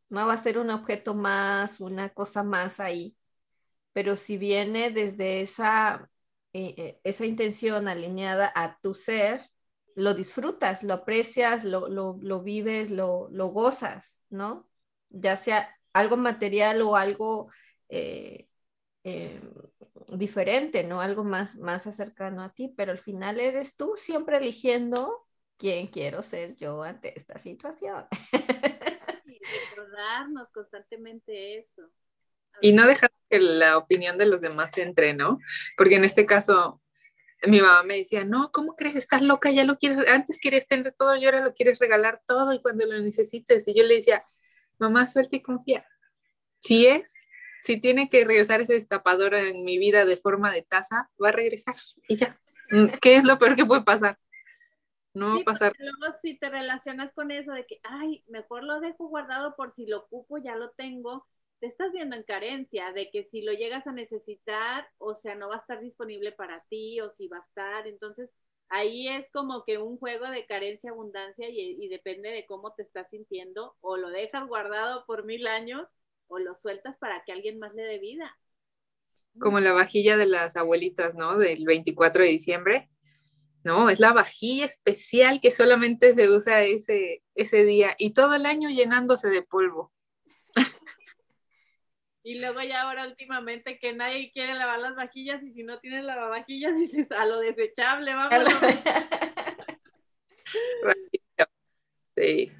[0.09, 3.17] No va a ser un objeto más, una cosa más ahí.
[3.93, 6.09] Pero si viene desde esa,
[6.53, 9.49] eh, eh, esa intención alineada a tu ser,
[9.95, 14.67] lo disfrutas, lo aprecias, lo, lo, vives, lo, lo, gozas, ¿no?
[15.09, 17.49] Ya sea algo material o algo
[20.14, 21.01] diferente, ¿no?
[21.01, 25.28] Algo más, más cercano a ti, pero al final eres tú siempre eligiendo
[25.58, 28.06] quién quiero ser yo ante esta situación.
[29.28, 29.39] Y
[29.70, 31.84] recordarnos constantemente eso.
[32.62, 35.39] Y no dejar que la opinión de los demás entre, ¿no?
[35.78, 36.82] Porque en este caso,
[37.45, 38.95] mi mamá me decía, no, ¿cómo crees?
[38.95, 42.53] Estás loca, ya lo quieres, antes querías tener todo y ahora lo quieres regalar todo
[42.53, 43.68] y cuando lo necesites.
[43.68, 44.24] Y yo le decía,
[44.80, 45.86] mamá, suelta y confía.
[46.60, 47.14] Si es,
[47.66, 51.32] si tiene que regresar ese destapador en mi vida de forma de taza, va a
[51.32, 51.76] regresar
[52.07, 52.39] y ya.
[52.70, 54.20] Mm, ¿Qué es lo peor que puede pasar?
[55.16, 55.74] No va a pasar.
[55.80, 59.88] Luego si te relacionas con eso de que, ay, mejor lo dejo guardado por si
[59.88, 61.26] lo ocupo, ya lo tengo,
[61.59, 65.49] te estás viendo en carencia de que si lo llegas a necesitar, o sea, no
[65.49, 67.88] va a estar disponible para ti o si va a estar.
[67.88, 68.30] Entonces,
[68.70, 72.84] ahí es como que un juego de carencia, abundancia y, y depende de cómo te
[72.84, 75.88] estás sintiendo o lo dejas guardado por mil años
[76.28, 78.38] o lo sueltas para que alguien más le dé vida.
[79.39, 81.38] Como la vajilla de las abuelitas, ¿no?
[81.38, 82.89] Del 24 de diciembre.
[83.63, 88.45] No, es la vajilla especial que solamente se usa ese, ese día y todo el
[88.45, 89.91] año llenándose de polvo.
[92.23, 96.05] Y luego ya ahora últimamente que nadie quiere lavar las vajillas y si no tienes
[96.05, 98.49] lavavajillas dices a lo desechable, vamos.
[102.15, 102.51] sí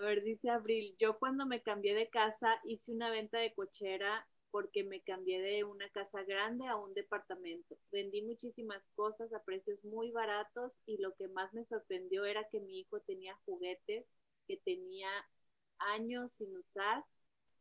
[0.00, 4.82] ver, dice Abril, yo cuando me cambié de casa hice una venta de cochera porque
[4.82, 7.76] me cambié de una casa grande a un departamento.
[7.92, 12.60] Vendí muchísimas cosas a precios muy baratos y lo que más me sorprendió era que
[12.60, 14.06] mi hijo tenía juguetes
[14.48, 15.08] que tenía
[15.78, 17.04] años sin usar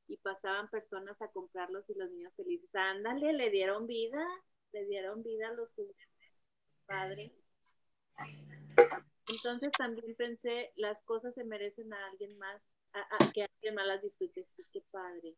[0.07, 2.69] y pasaban personas a comprarlos y los niños felices.
[2.73, 4.25] Ándale, le dieron vida,
[4.71, 6.07] le dieron vida a los juguetes.
[6.87, 7.31] Padre.
[9.29, 14.01] Entonces también pensé, las cosas se merecen a alguien más, a, que alguien más las
[14.01, 14.45] disfrute.
[14.55, 15.35] Sí, qué padre.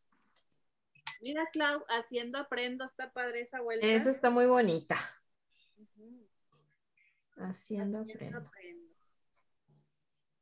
[1.22, 3.86] Mira, Clau, haciendo aprendo, está padre esa vuelta.
[3.86, 4.98] Esa está muy bonita.
[7.36, 8.50] haciendo, aprendo.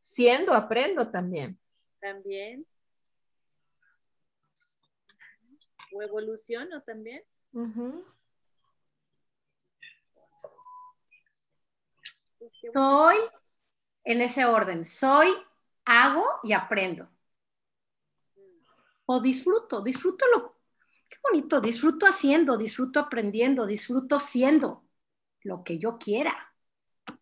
[0.03, 1.59] Siendo aprendo también.
[1.99, 2.65] También.
[5.91, 7.23] O evoluciono también.
[12.71, 13.17] Soy
[14.09, 14.83] en ese orden.
[14.85, 15.27] Soy,
[15.85, 17.07] hago y aprendo.
[19.05, 20.55] O disfruto, disfruto lo,
[21.07, 24.83] qué bonito, disfruto haciendo, disfruto aprendiendo, disfruto siendo
[25.43, 26.53] lo que yo quiera.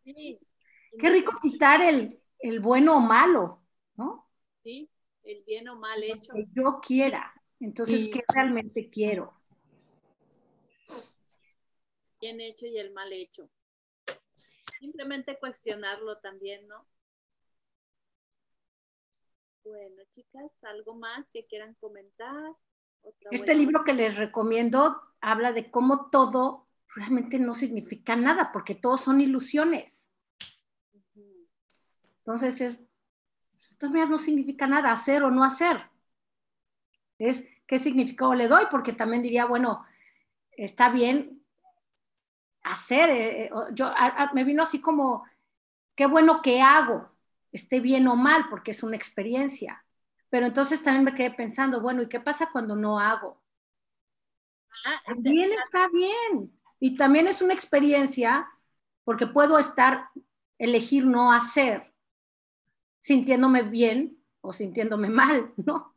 [0.04, 3.64] Qué rico quitar el, el bueno o malo,
[3.98, 4.30] ¿no?
[4.64, 4.90] Sí,
[5.24, 6.34] el bien o mal hecho.
[6.34, 7.34] que yo quiera.
[7.60, 9.34] Entonces, ¿qué realmente quiero?
[12.22, 13.50] Bien hecho y el mal hecho.
[14.80, 16.86] Simplemente cuestionarlo también, ¿no?
[19.64, 22.56] Bueno, chicas, ¿algo más que quieran comentar?
[23.32, 29.02] este libro que les recomiendo habla de cómo todo realmente no significa nada, porque todos
[29.02, 30.10] son ilusiones.
[32.20, 32.80] Entonces, es,
[33.78, 35.78] todavía no significa nada, hacer o no hacer.
[37.18, 39.86] Es qué significado le doy, porque también diría, bueno,
[40.52, 41.37] está bien
[42.72, 43.10] hacer.
[43.10, 43.92] Eh, eh, yo
[44.34, 45.26] me vino así como,
[45.96, 47.10] qué bueno que hago,
[47.52, 49.84] esté bien o mal, porque es una experiencia.
[50.30, 53.42] Pero entonces también me quedé pensando, bueno, ¿y qué pasa cuando no hago?
[54.86, 56.52] Ah, también está bien.
[56.80, 58.48] Y también es una experiencia
[59.04, 60.10] porque puedo estar,
[60.60, 61.94] elegir no hacer,
[63.00, 65.97] sintiéndome bien o sintiéndome mal, ¿no?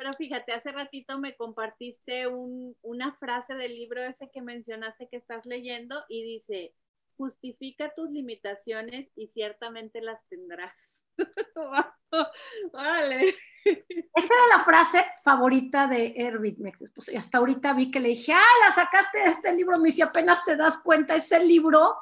[0.00, 5.44] Pero fíjate, hace ratito me compartiste una frase del libro ese que mencionaste que estás
[5.44, 6.74] leyendo y dice,
[7.18, 11.04] justifica tus limitaciones y ciertamente las tendrás.
[12.72, 13.36] vale.
[13.62, 16.56] Esa era la frase favorita de Herbert
[16.94, 19.88] pues, y hasta ahorita vi que le dije, ah, la sacaste de este libro, me
[19.90, 21.94] dice, apenas te das cuenta, ese libro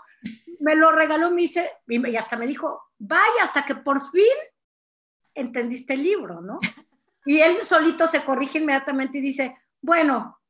[0.60, 4.22] me lo regaló, me dice, y hasta me dijo, vaya, hasta que por fin
[5.34, 6.60] entendiste el libro, ¿no?
[7.24, 10.40] Y él solito se corrige inmediatamente y dice, bueno,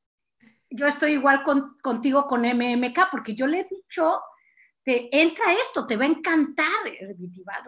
[0.71, 1.43] yo estoy igual
[1.83, 4.21] contigo con MMK, porque yo le he dicho
[4.89, 6.67] te entra esto, te va a encantar,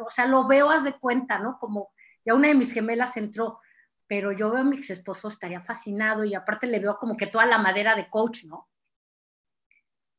[0.02, 1.58] o sea, lo veo, haz de cuenta, ¿no?
[1.58, 1.92] Como
[2.24, 3.60] ya una de mis gemelas entró,
[4.06, 7.26] pero yo veo a mi ex esposo, estaría fascinado y aparte le veo como que
[7.26, 8.70] toda la madera de coach, ¿no?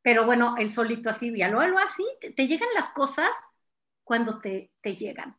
[0.03, 2.05] Pero bueno, él solito así, ya lo así,
[2.35, 3.31] te, llegan las cosas
[4.03, 5.35] cuando te, te llegan.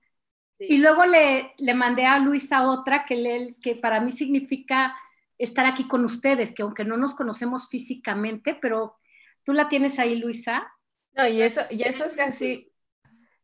[0.59, 4.95] Y luego le, le, mandé a Luisa otra que, le, que para mí significa
[5.39, 8.97] estar aquí con ustedes, que aunque no nos conocemos físicamente, pero
[9.43, 10.73] tú la tienes ahí, Luisa,
[11.15, 12.73] no, y eso, y eso es casi,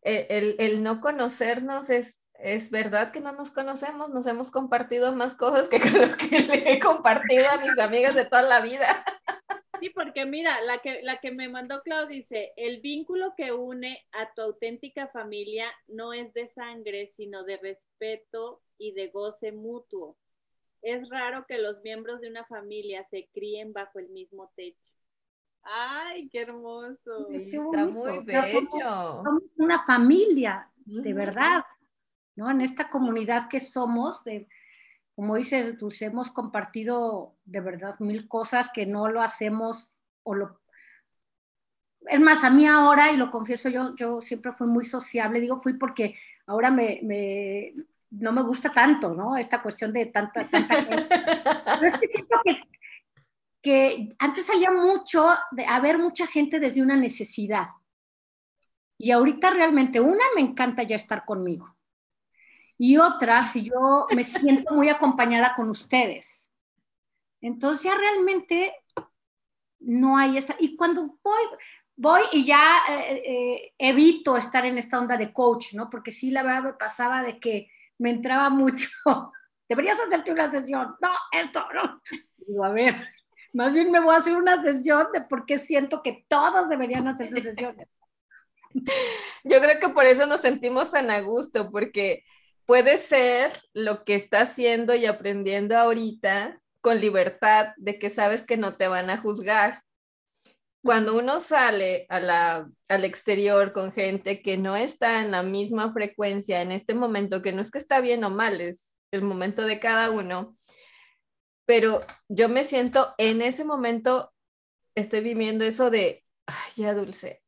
[0.02, 5.14] eh, el, el, no conocernos es, es verdad que no nos conocemos, nos hemos compartido
[5.14, 9.04] más cosas que lo que le he compartido a mis amigas de toda la vida.
[9.80, 14.04] Sí, porque mira, la que, la que me mandó Clau dice, el vínculo que une
[14.12, 20.16] a tu auténtica familia no es de sangre, sino de respeto y de goce mutuo.
[20.82, 24.94] Es raro que los miembros de una familia se críen bajo el mismo techo.
[25.62, 27.28] Ay, qué hermoso.
[27.30, 28.68] está muy bello.
[28.70, 31.64] Somos, una familia, de verdad,
[32.36, 32.50] ¿no?
[32.50, 34.48] En esta comunidad que somos, de,
[35.18, 40.60] como dice Dulce, hemos compartido de verdad mil cosas que no lo hacemos o lo...
[42.02, 45.58] Es más, a mí ahora, y lo confieso, yo, yo siempre fui muy sociable, digo
[45.58, 46.14] fui porque
[46.46, 47.74] ahora me, me
[48.10, 49.36] no me gusta tanto, ¿no?
[49.36, 51.08] Esta cuestión de tanta, tanta gente.
[51.08, 52.62] Pero es que siento que
[53.60, 57.66] que antes salía mucho de haber mucha gente desde una necesidad.
[58.96, 61.76] Y ahorita realmente una me encanta ya estar conmigo.
[62.78, 66.48] Y otra, si yo me siento muy acompañada con ustedes.
[67.40, 68.72] Entonces ya realmente
[69.80, 70.54] no hay esa.
[70.60, 71.42] Y cuando voy,
[71.96, 75.90] voy y ya eh, eh, evito estar en esta onda de coach, ¿no?
[75.90, 77.68] Porque sí, la verdad me pasaba de que
[77.98, 78.88] me entraba mucho.
[79.68, 80.96] Deberías hacerte una sesión.
[81.00, 82.00] No, esto, no.
[82.36, 82.94] Digo, a ver,
[83.52, 87.08] más bien me voy a hacer una sesión de por qué siento que todos deberían
[87.08, 87.88] hacer sesiones.
[89.44, 92.24] Yo creo que por eso nos sentimos tan a gusto, porque
[92.68, 98.58] puede ser lo que está haciendo y aprendiendo ahorita, con libertad de que sabes que
[98.58, 99.82] no te van a juzgar.
[100.84, 105.94] Cuando uno sale a la, al exterior con gente que no está en la misma
[105.94, 109.62] frecuencia en este momento, que no es que está bien o mal, es el momento
[109.62, 110.54] de cada uno,
[111.64, 114.30] pero yo me siento en ese momento,
[114.94, 117.40] estoy viviendo eso de, ay, ya dulce,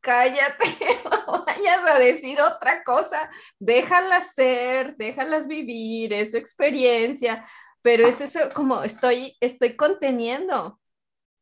[0.00, 0.64] cállate,
[1.04, 7.46] no vayas a decir otra cosa, déjalas ser, déjalas vivir, es su experiencia,
[7.82, 10.80] pero es eso como estoy, estoy conteniendo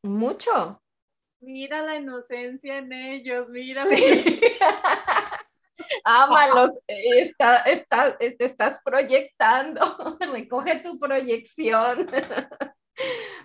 [0.03, 0.83] mucho.
[1.41, 3.85] Mira la inocencia en ellos, mira.
[6.05, 12.07] Ámalos, está, está, te estás proyectando, recoge tu proyección.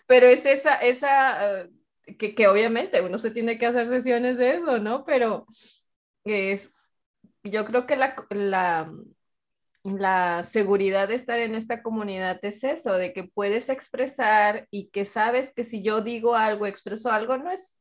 [0.08, 1.70] Pero es esa, esa, eh,
[2.18, 5.06] que, que, obviamente uno se tiene que hacer sesiones de eso, ¿no?
[5.06, 5.46] Pero
[6.24, 6.74] es,
[7.44, 8.92] yo creo que la, la,
[9.84, 15.06] la seguridad de estar en esta comunidad es eso, de que puedes expresar y que
[15.06, 17.78] sabes que si yo digo algo, expreso algo, no es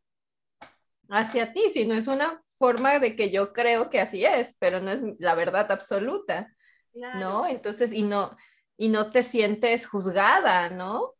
[1.08, 4.90] hacia ti, sino es una forma de que yo creo que así es, pero no
[4.90, 6.52] es la verdad absoluta,
[6.94, 7.46] ¿no?
[7.46, 8.36] Entonces, y no,
[8.76, 11.14] y no te sientes juzgada, ¿no?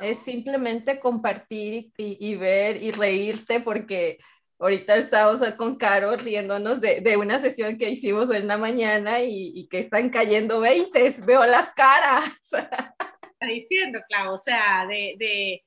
[0.00, 4.18] Es simplemente compartir y, ver y reírte porque
[4.58, 9.52] ahorita estamos con Caro riéndonos de, de, una sesión que hicimos en la mañana y,
[9.54, 12.30] y que están cayendo 20, veo las caras.
[12.52, 15.64] Está diciendo, Clau, o sea, de, de,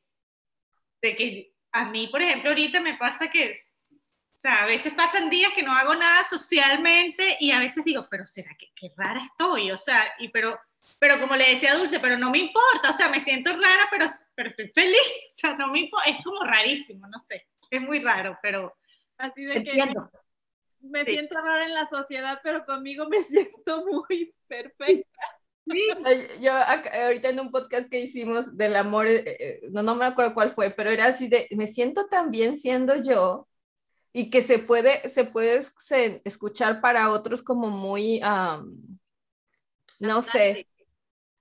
[1.01, 3.55] de que a mí, por ejemplo, ahorita me pasa que
[4.43, 8.07] o sea, a veces pasan días que no hago nada socialmente y a veces digo,
[8.11, 10.59] pero será que qué rara estoy, o sea, y pero
[10.99, 14.05] pero como le decía Dulce, pero no me importa, o sea, me siento rara, pero,
[14.35, 17.99] pero estoy feliz, o sea, no me importa, es como rarísimo, no sé, es muy
[17.99, 18.75] raro, pero
[19.17, 20.09] así de Entiendo.
[20.11, 20.17] que
[20.87, 25.19] me siento rara en la sociedad, pero conmigo me siento muy perfecta.
[25.65, 25.81] Sí.
[26.41, 30.33] Yo ahorita en un podcast que hicimos del amor, eh, eh, no, no me acuerdo
[30.33, 33.47] cuál fue, pero era así de, me siento tan bien siendo yo
[34.13, 35.65] y que se puede, se puede
[36.23, 38.21] escuchar para otros como muy,
[39.99, 40.67] no sé,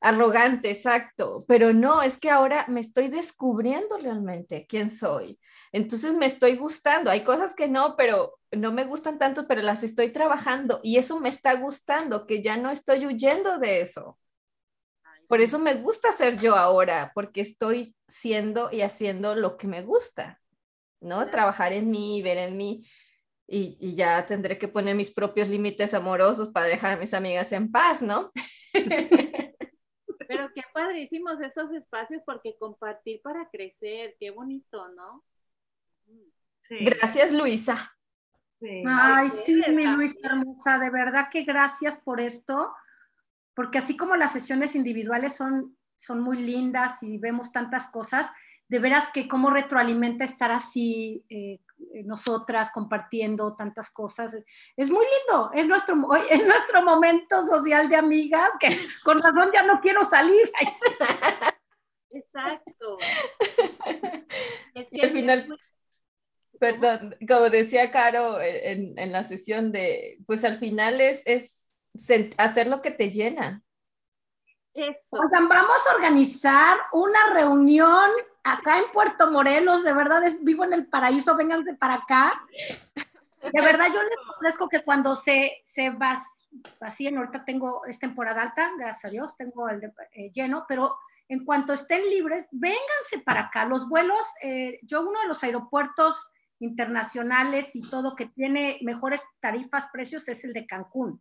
[0.02, 5.38] arrogante, exacto, pero no, es que ahora me estoy descubriendo realmente quién soy.
[5.70, 7.10] Entonces me estoy gustando.
[7.10, 11.20] Hay cosas que no, pero no me gustan tanto, pero las estoy trabajando y eso
[11.20, 14.18] me está gustando, que ya no estoy huyendo de eso.
[15.28, 19.82] Por eso me gusta ser yo ahora, porque estoy siendo y haciendo lo que me
[19.82, 20.40] gusta,
[21.00, 21.30] ¿no?
[21.30, 22.86] Trabajar en mí, ver en mí.
[23.46, 27.52] Y, y, ya tendré que poner mis propios límites amorosos para dejar a mis amigas
[27.52, 28.30] en paz, ¿no?
[30.72, 35.24] Padrísimos esos espacios porque compartir para crecer, qué bonito, ¿no?
[36.68, 37.96] Gracias, Luisa.
[38.86, 42.72] Ay, sí, mi Luisa hermosa, de verdad que gracias por esto,
[43.54, 48.30] porque así como las sesiones individuales son, son muy lindas y vemos tantas cosas,
[48.72, 51.60] de veras que cómo retroalimenta estar así eh,
[52.06, 54.34] nosotras compartiendo tantas cosas.
[54.78, 55.94] Es muy lindo, es nuestro,
[56.30, 60.50] es nuestro momento social de amigas, que con razón ya no quiero salir.
[62.12, 62.96] Exacto.
[64.74, 65.58] Es que al final,
[66.58, 71.74] perdón, como decía Caro en, en, la sesión de, pues al final es, es
[72.38, 73.62] hacer lo que te llena.
[74.72, 75.08] Eso.
[75.10, 78.10] Oigan, vamos a organizar una reunión
[78.44, 82.44] acá en Puerto Morelos, de verdad es, vivo en el paraíso, vénganse para acá.
[83.42, 86.20] De verdad yo les ofrezco que cuando se, se va,
[86.80, 90.96] así en ahorita tengo, es temporada alta, gracias a Dios, tengo el eh, lleno, pero
[91.28, 93.64] en cuanto estén libres, vénganse para acá.
[93.64, 96.28] Los vuelos, eh, yo uno de los aeropuertos
[96.58, 101.20] internacionales y todo que tiene mejores tarifas, precios, es el de Cancún.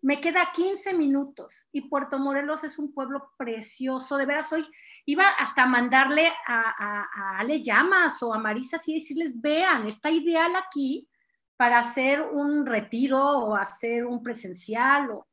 [0.00, 4.66] Me queda 15 minutos y Puerto Morelos es un pueblo precioso, de veras hoy
[5.06, 10.52] iba hasta mandarle a, a, Ale Llamas o a Marisa así decirles, vean, está ideal
[10.56, 11.08] aquí
[11.56, 15.10] para hacer un retiro o hacer un presencial.
[15.10, 15.28] O...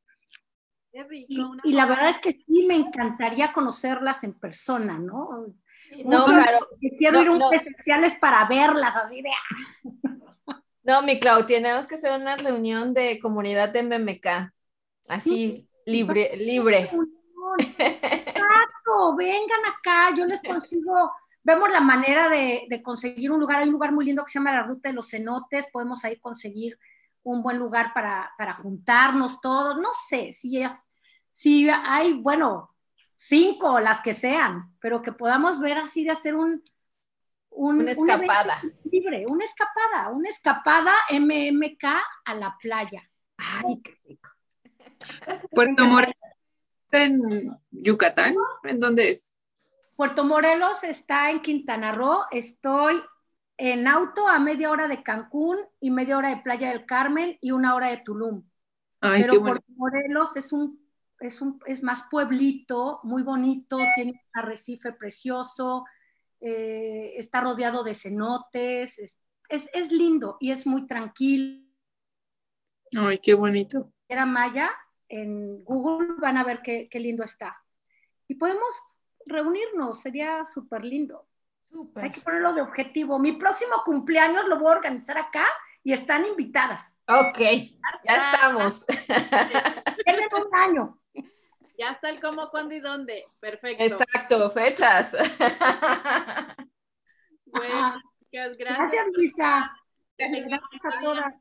[1.10, 5.46] y, la verdad es que sí me encantaría conocerlas en persona, ¿no?
[6.04, 6.68] No, claro.
[6.98, 9.30] Quiero ir a un presencial es para verlas así de...
[10.82, 14.52] No, mi Clau, tenemos que hacer una reunión de comunidad de MMK,
[15.08, 16.90] así, libre, libre.
[19.16, 21.12] Vengan acá, yo les consigo,
[21.42, 24.52] vemos la manera de, conseguir un lugar, hay un lugar muy lindo que se llama
[24.52, 26.78] la Ruta de los Cenotes, podemos ahí conseguir
[27.22, 30.72] un buen lugar para, juntarnos todos, no sé, si, es,
[31.30, 32.74] si hay, bueno,
[33.16, 36.62] cinco, las que sean, pero que podamos ver así de hacer un...
[37.50, 38.60] una escapada.
[38.84, 41.84] libre, una escapada, una escapada MMK
[42.24, 43.02] a la playa.
[43.36, 44.30] Ay, qué rico.
[45.50, 46.19] Puerto Morelos
[46.92, 48.34] en Yucatán?
[48.64, 49.32] ¿En dónde es?
[49.96, 52.24] Puerto Morelos está en Quintana Roo.
[52.30, 53.00] Estoy
[53.58, 57.50] en auto a media hora de Cancún y media hora de Playa del Carmen y
[57.50, 58.42] una hora de Tulum.
[59.00, 60.80] Pero Puerto Morelos es un,
[61.20, 65.84] es un es más pueblito, muy bonito, tiene un arrecife precioso,
[66.40, 69.20] eh, está rodeado de cenotes, es,
[69.50, 71.62] es, lindo y es muy tranquilo.
[72.96, 73.92] Ay, qué bonito.
[74.08, 74.70] Era Maya,
[75.10, 77.62] en Google van a ver qué, qué lindo está.
[78.28, 78.70] Y podemos
[79.26, 81.26] reunirnos, sería súper lindo.
[81.96, 83.18] Hay que ponerlo de objetivo.
[83.18, 85.46] Mi próximo cumpleaños lo voy a organizar acá
[85.82, 86.94] y están invitadas.
[87.06, 87.38] Ok,
[88.04, 88.84] ya estamos.
[90.04, 91.00] Tienen un año.
[91.78, 93.24] Ya está el cómo, cuándo y dónde.
[93.40, 93.84] Perfecto.
[93.84, 95.16] Exacto, fechas.
[97.52, 98.00] Bueno,
[98.30, 98.58] gracias.
[98.58, 99.72] Gracias, Luisa.
[100.16, 101.34] Gracias a todas.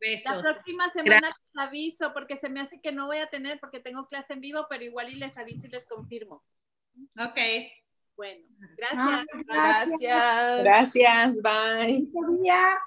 [0.00, 3.80] La próxima semana les aviso porque se me hace que no voy a tener porque
[3.80, 6.44] tengo clase en vivo, pero igual y les aviso y les confirmo.
[7.18, 7.38] Ok.
[8.16, 8.44] Bueno,
[8.76, 9.26] gracias.
[9.46, 10.62] gracias.
[10.62, 12.08] Gracias, bye.
[12.40, 12.78] día.